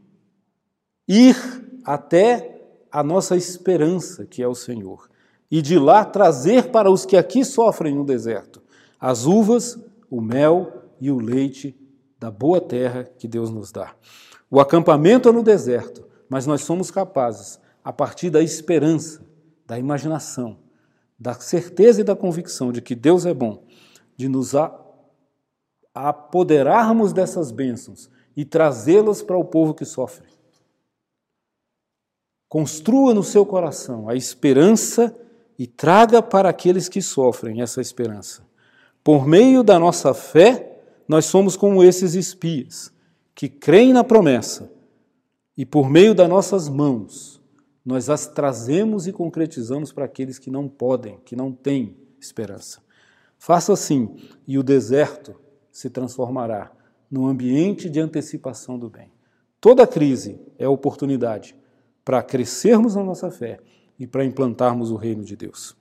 ir 1.08 1.36
até 1.84 2.53
a 2.94 3.02
nossa 3.02 3.36
esperança, 3.36 4.24
que 4.24 4.44
é 4.44 4.48
o 4.48 4.54
Senhor, 4.54 5.10
e 5.50 5.64
de 5.64 5.80
lá 5.80 6.06
trazer 6.06 6.70
para 6.70 6.92
os 6.92 7.08
que 7.08 7.18
aqui 7.18 7.44
sofrem 7.44 7.96
no 7.96 8.06
deserto 8.06 8.62
as 9.00 9.26
uvas, 9.26 9.78
o 10.10 10.22
mel 10.22 10.84
e 11.02 11.12
o 11.12 11.20
leite 11.20 11.76
da 12.20 12.30
boa 12.30 12.62
terra 12.62 13.04
que 13.04 13.28
Deus 13.28 13.50
nos 13.50 13.72
dá. 13.72 13.96
O 14.50 14.60
acampamento 14.62 15.28
é 15.28 15.32
no 15.32 15.44
deserto, 15.44 16.08
mas 16.30 16.46
nós 16.46 16.62
somos 16.62 16.92
capazes, 16.92 17.60
a 17.84 17.92
partir 17.92 18.30
da 18.30 18.42
esperança, 18.42 19.26
da 19.66 19.78
imaginação, 19.78 20.60
da 21.20 21.34
certeza 21.34 22.02
e 22.02 22.04
da 22.04 22.16
convicção 22.16 22.72
de 22.72 22.82
que 22.82 22.96
Deus 22.96 23.26
é 23.26 23.34
bom, 23.34 23.66
de 24.16 24.30
nos 24.30 24.54
apoderarmos 25.94 27.12
dessas 27.12 27.52
bênçãos 27.52 28.10
e 28.38 28.46
trazê-las 28.46 29.22
para 29.22 29.38
o 29.38 29.44
povo 29.44 29.74
que 29.74 29.84
sofre. 29.84 30.28
Construa 32.54 33.16
no 33.16 33.24
seu 33.24 33.48
coração 33.48 34.08
a 34.08 34.16
esperança 34.16 35.12
e 35.58 35.66
traga 35.66 36.22
para 36.22 36.50
aqueles 36.50 36.88
que 36.88 37.02
sofrem 37.02 37.64
essa 37.64 37.82
esperança. 37.82 38.44
Por 39.04 39.26
meio 39.26 39.64
da 39.64 39.80
nossa 39.80 40.14
fé, 40.14 40.80
nós 41.08 41.26
somos 41.26 41.58
como 41.58 41.84
esses 41.84 42.14
espias 42.14 42.94
que 43.34 43.50
creem 43.50 43.92
na 43.92 44.04
promessa 44.04 44.72
e 45.58 45.66
por 45.66 45.90
meio 45.90 46.14
das 46.14 46.30
nossas 46.30 46.70
mãos, 46.70 47.42
nós 47.84 48.08
as 48.08 48.28
trazemos 48.28 49.08
e 49.08 49.12
concretizamos 49.12 49.92
para 49.92 50.06
aqueles 50.06 50.38
que 50.38 50.52
não 50.52 50.68
podem, 50.70 51.18
que 51.26 51.36
não 51.36 51.52
têm 51.52 51.98
esperança. 52.22 52.84
Faça 53.40 53.74
assim, 53.74 54.16
e 54.48 54.60
o 54.60 54.64
deserto 54.64 55.34
se 55.72 55.90
transformará 55.90 56.72
num 57.10 57.26
ambiente 57.26 57.90
de 57.90 58.00
antecipação 58.00 58.78
do 58.78 58.92
bem. 58.92 59.12
Toda 59.60 59.88
crise 59.88 60.40
é 60.60 60.68
oportunidade 60.68 61.56
para 62.04 62.22
crescermos 62.22 62.96
na 62.96 63.04
nossa 63.04 63.32
fé 63.32 63.60
e 63.98 64.06
para 64.06 64.26
implantarmos 64.26 64.92
o 64.92 64.96
reino 64.96 65.24
de 65.24 65.36
Deus. 65.36 65.76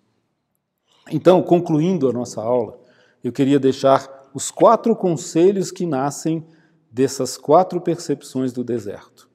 Então, 1.11 1.43
concluindo 1.43 2.09
a 2.09 2.13
nossa 2.13 2.41
aula, 2.41 2.79
eu 3.23 3.33
queria 3.33 3.59
deixar 3.59 4.31
os 4.35 4.51
quatro 4.51 4.95
conselhos 4.95 5.71
que 5.71 5.87
nascem 5.87 6.47
dessas 6.91 7.37
quatro 7.37 7.81
percepções 7.81 8.53
do 8.53 8.63
deserto. 8.63 9.29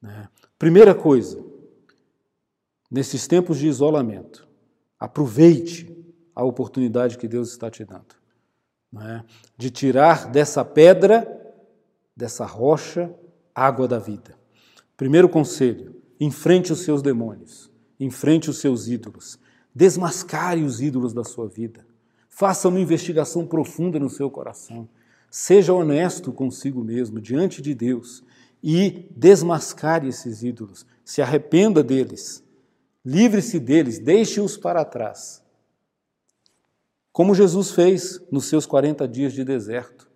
Né? 0.00 0.28
Primeira 0.58 0.94
coisa, 0.94 1.42
nesses 2.90 3.26
tempos 3.26 3.58
de 3.58 3.68
isolamento, 3.68 4.48
aproveite 4.98 5.94
a 6.34 6.44
oportunidade 6.44 7.18
que 7.18 7.28
Deus 7.28 7.50
está 7.50 7.70
te 7.70 7.84
dando. 7.84 8.14
Né? 8.92 9.24
De 9.56 9.70
tirar 9.70 10.30
dessa 10.30 10.64
pedra, 10.64 11.26
dessa 12.16 12.46
rocha, 12.46 13.14
água 13.54 13.86
da 13.86 13.98
vida. 13.98 14.38
Primeiro 14.96 15.28
conselho: 15.28 15.95
enfrente 16.18 16.72
os 16.72 16.80
seus 16.80 17.02
demônios, 17.02 17.70
enfrente 17.98 18.50
os 18.50 18.58
seus 18.58 18.88
ídolos, 18.88 19.38
desmascare 19.74 20.62
os 20.62 20.80
ídolos 20.80 21.12
da 21.12 21.24
sua 21.24 21.46
vida. 21.48 21.86
Faça 22.28 22.68
uma 22.68 22.80
investigação 22.80 23.46
profunda 23.46 23.98
no 23.98 24.10
seu 24.10 24.30
coração. 24.30 24.88
Seja 25.30 25.72
honesto 25.72 26.32
consigo 26.32 26.82
mesmo, 26.82 27.20
diante 27.20 27.60
de 27.60 27.74
Deus, 27.74 28.22
e 28.62 29.06
desmascare 29.14 30.08
esses 30.08 30.42
ídolos, 30.42 30.86
se 31.04 31.20
arrependa 31.22 31.82
deles, 31.82 32.42
livre-se 33.04 33.60
deles, 33.60 33.98
deixe-os 33.98 34.56
para 34.56 34.84
trás. 34.84 35.42
como 37.12 37.34
Jesus 37.34 37.70
fez 37.70 38.20
nos 38.30 38.44
seus 38.46 38.66
40 38.66 39.08
dias 39.08 39.32
de 39.32 39.44
deserto, 39.44 40.10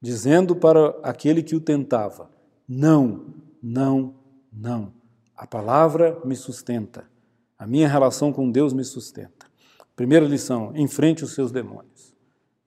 dizendo 0.00 0.54
para 0.54 0.90
aquele 1.02 1.42
que 1.42 1.56
o 1.56 1.60
tentava: 1.60 2.30
Não, 2.68 3.26
não, 3.62 4.14
não. 4.52 4.92
A 5.36 5.46
palavra 5.46 6.20
me 6.24 6.36
sustenta. 6.36 7.04
A 7.58 7.66
minha 7.66 7.88
relação 7.88 8.32
com 8.32 8.50
Deus 8.50 8.72
me 8.72 8.84
sustenta. 8.84 9.46
Primeira 9.96 10.26
lição: 10.26 10.72
enfrente 10.76 11.24
os 11.24 11.34
seus 11.34 11.50
demônios. 11.50 12.14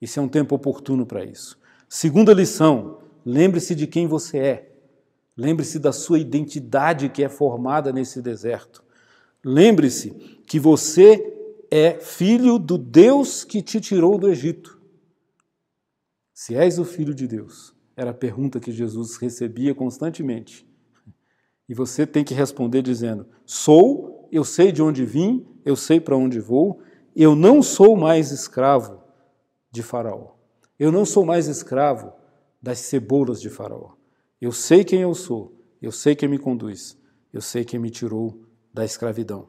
Esse 0.00 0.18
é 0.18 0.22
um 0.22 0.28
tempo 0.28 0.54
oportuno 0.54 1.06
para 1.06 1.24
isso. 1.24 1.58
Segunda 1.88 2.34
lição: 2.34 2.98
lembre-se 3.24 3.74
de 3.74 3.86
quem 3.86 4.06
você 4.06 4.38
é. 4.38 4.72
Lembre-se 5.36 5.78
da 5.78 5.92
sua 5.92 6.18
identidade 6.18 7.08
que 7.08 7.22
é 7.22 7.28
formada 7.28 7.92
nesse 7.92 8.20
deserto. 8.20 8.82
Lembre-se 9.42 10.10
que 10.46 10.58
você 10.58 11.34
é 11.70 11.98
filho 12.00 12.58
do 12.58 12.76
Deus 12.76 13.44
que 13.44 13.62
te 13.62 13.80
tirou 13.80 14.18
do 14.18 14.28
Egito. 14.28 14.78
Se 16.34 16.54
és 16.54 16.78
o 16.78 16.84
filho 16.84 17.14
de 17.14 17.26
Deus, 17.26 17.74
era 17.96 18.10
a 18.10 18.14
pergunta 18.14 18.60
que 18.60 18.72
Jesus 18.72 19.16
recebia 19.16 19.74
constantemente. 19.74 20.67
E 21.68 21.74
você 21.74 22.06
tem 22.06 22.24
que 22.24 22.34
responder 22.34 22.82
dizendo: 22.82 23.26
Sou, 23.44 24.28
eu 24.32 24.44
sei 24.44 24.72
de 24.72 24.82
onde 24.82 25.04
vim, 25.04 25.46
eu 25.64 25.76
sei 25.76 26.00
para 26.00 26.16
onde 26.16 26.40
vou, 26.40 26.80
eu 27.14 27.34
não 27.34 27.62
sou 27.62 27.96
mais 27.96 28.30
escravo 28.30 29.02
de 29.70 29.82
Faraó. 29.82 30.34
Eu 30.78 30.92
não 30.92 31.04
sou 31.04 31.24
mais 31.24 31.48
escravo 31.48 32.12
das 32.62 32.78
cebolas 32.78 33.40
de 33.40 33.50
Faraó. 33.50 33.92
Eu 34.40 34.52
sei 34.52 34.84
quem 34.84 35.00
eu 35.00 35.14
sou, 35.14 35.52
eu 35.82 35.90
sei 35.90 36.14
quem 36.14 36.28
me 36.28 36.38
conduz, 36.38 36.96
eu 37.32 37.40
sei 37.40 37.64
quem 37.64 37.80
me 37.80 37.90
tirou 37.90 38.40
da 38.72 38.84
escravidão. 38.84 39.48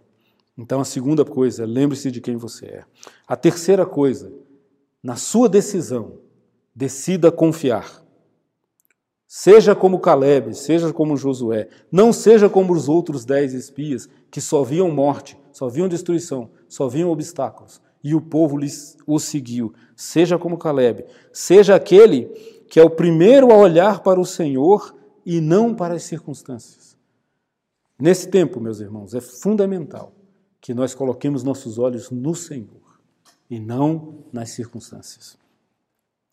Então, 0.58 0.82
a 0.82 0.86
segunda 0.86 1.24
coisa, 1.24 1.66
lembre-se 1.66 2.12
de 2.12 2.20
quem 2.20 2.36
você 2.36 2.66
é. 2.66 2.86
A 3.28 3.36
terceira 3.36 3.86
coisa, 3.86 4.34
na 5.02 5.16
sua 5.16 5.48
decisão, 5.48 6.20
decida 6.76 7.32
confiar. 7.32 8.04
Seja 9.32 9.76
como 9.76 10.00
Caleb, 10.00 10.56
seja 10.56 10.92
como 10.92 11.16
Josué, 11.16 11.70
não 11.92 12.12
seja 12.12 12.50
como 12.50 12.74
os 12.74 12.90
outros 12.90 13.24
dez 13.24 13.54
espias 13.54 14.10
que 14.32 14.42
só 14.42 14.64
viam 14.64 14.90
morte, 14.90 15.38
só 15.52 15.70
viam 15.70 15.88
destruição, 15.88 16.50
só 16.68 16.88
viam 16.88 17.12
obstáculos, 17.12 17.80
e 18.04 18.16
o 18.16 18.22
povo 18.22 18.58
lhes, 18.58 18.98
o 19.06 19.20
seguiu. 19.20 19.72
Seja 19.96 20.40
como 20.40 20.58
Caleb, 20.58 21.06
seja 21.32 21.76
aquele 21.76 22.26
que 22.72 22.80
é 22.80 22.84
o 22.84 22.90
primeiro 22.90 23.52
a 23.52 23.56
olhar 23.56 24.02
para 24.02 24.20
o 24.20 24.26
Senhor 24.26 24.96
e 25.24 25.40
não 25.40 25.76
para 25.76 25.94
as 25.94 26.02
circunstâncias. 26.02 26.98
Nesse 28.00 28.30
tempo, 28.30 28.60
meus 28.60 28.80
irmãos, 28.80 29.14
é 29.14 29.22
fundamental 29.22 30.12
que 30.60 30.74
nós 30.74 30.96
coloquemos 30.96 31.44
nossos 31.44 31.78
olhos 31.78 32.10
no 32.10 32.34
Senhor 32.34 33.00
e 33.48 33.60
não 33.60 34.24
nas 34.34 34.50
circunstâncias. 34.50 35.38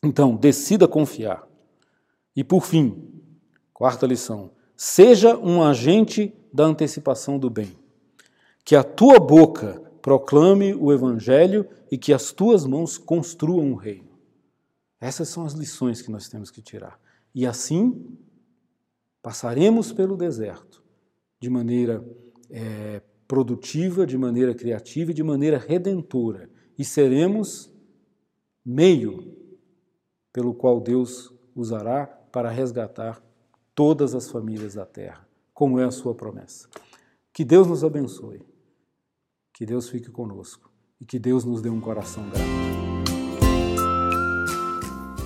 Então, 0.02 0.34
decida 0.34 0.88
confiar. 0.88 1.46
E 2.36 2.44
por 2.44 2.64
fim, 2.64 3.22
quarta 3.72 4.06
lição: 4.06 4.50
seja 4.76 5.36
um 5.38 5.62
agente 5.62 6.34
da 6.52 6.64
antecipação 6.64 7.38
do 7.38 7.48
bem. 7.48 7.72
Que 8.62 8.76
a 8.76 8.84
tua 8.84 9.18
boca 9.18 9.80
proclame 10.02 10.74
o 10.74 10.92
evangelho 10.92 11.66
e 11.90 11.96
que 11.96 12.12
as 12.12 12.30
tuas 12.32 12.66
mãos 12.66 12.98
construam 12.98 13.72
o 13.72 13.76
reino. 13.76 14.10
Essas 15.00 15.28
são 15.28 15.44
as 15.44 15.52
lições 15.52 16.02
que 16.02 16.10
nós 16.10 16.28
temos 16.28 16.50
que 16.50 16.60
tirar. 16.60 17.00
E 17.34 17.46
assim 17.46 18.16
passaremos 19.22 19.92
pelo 19.92 20.16
deserto 20.16 20.82
de 21.40 21.50
maneira 21.50 22.04
é, 22.50 23.02
produtiva, 23.26 24.06
de 24.06 24.16
maneira 24.16 24.54
criativa 24.54 25.10
e 25.10 25.14
de 25.14 25.22
maneira 25.22 25.58
redentora. 25.58 26.48
E 26.78 26.84
seremos 26.84 27.70
meio 28.64 29.34
pelo 30.32 30.54
qual 30.54 30.80
Deus 30.80 31.32
usará 31.54 32.06
para 32.36 32.50
resgatar 32.50 33.22
todas 33.74 34.14
as 34.14 34.28
famílias 34.28 34.74
da 34.74 34.84
terra, 34.84 35.26
como 35.54 35.80
é 35.80 35.86
a 35.86 35.90
sua 35.90 36.14
promessa. 36.14 36.68
Que 37.32 37.42
Deus 37.42 37.66
nos 37.66 37.82
abençoe, 37.82 38.42
que 39.54 39.64
Deus 39.64 39.88
fique 39.88 40.10
conosco 40.10 40.70
e 41.00 41.06
que 41.06 41.18
Deus 41.18 41.46
nos 41.46 41.62
dê 41.62 41.70
um 41.70 41.80
coração 41.80 42.28
grato. 42.28 42.44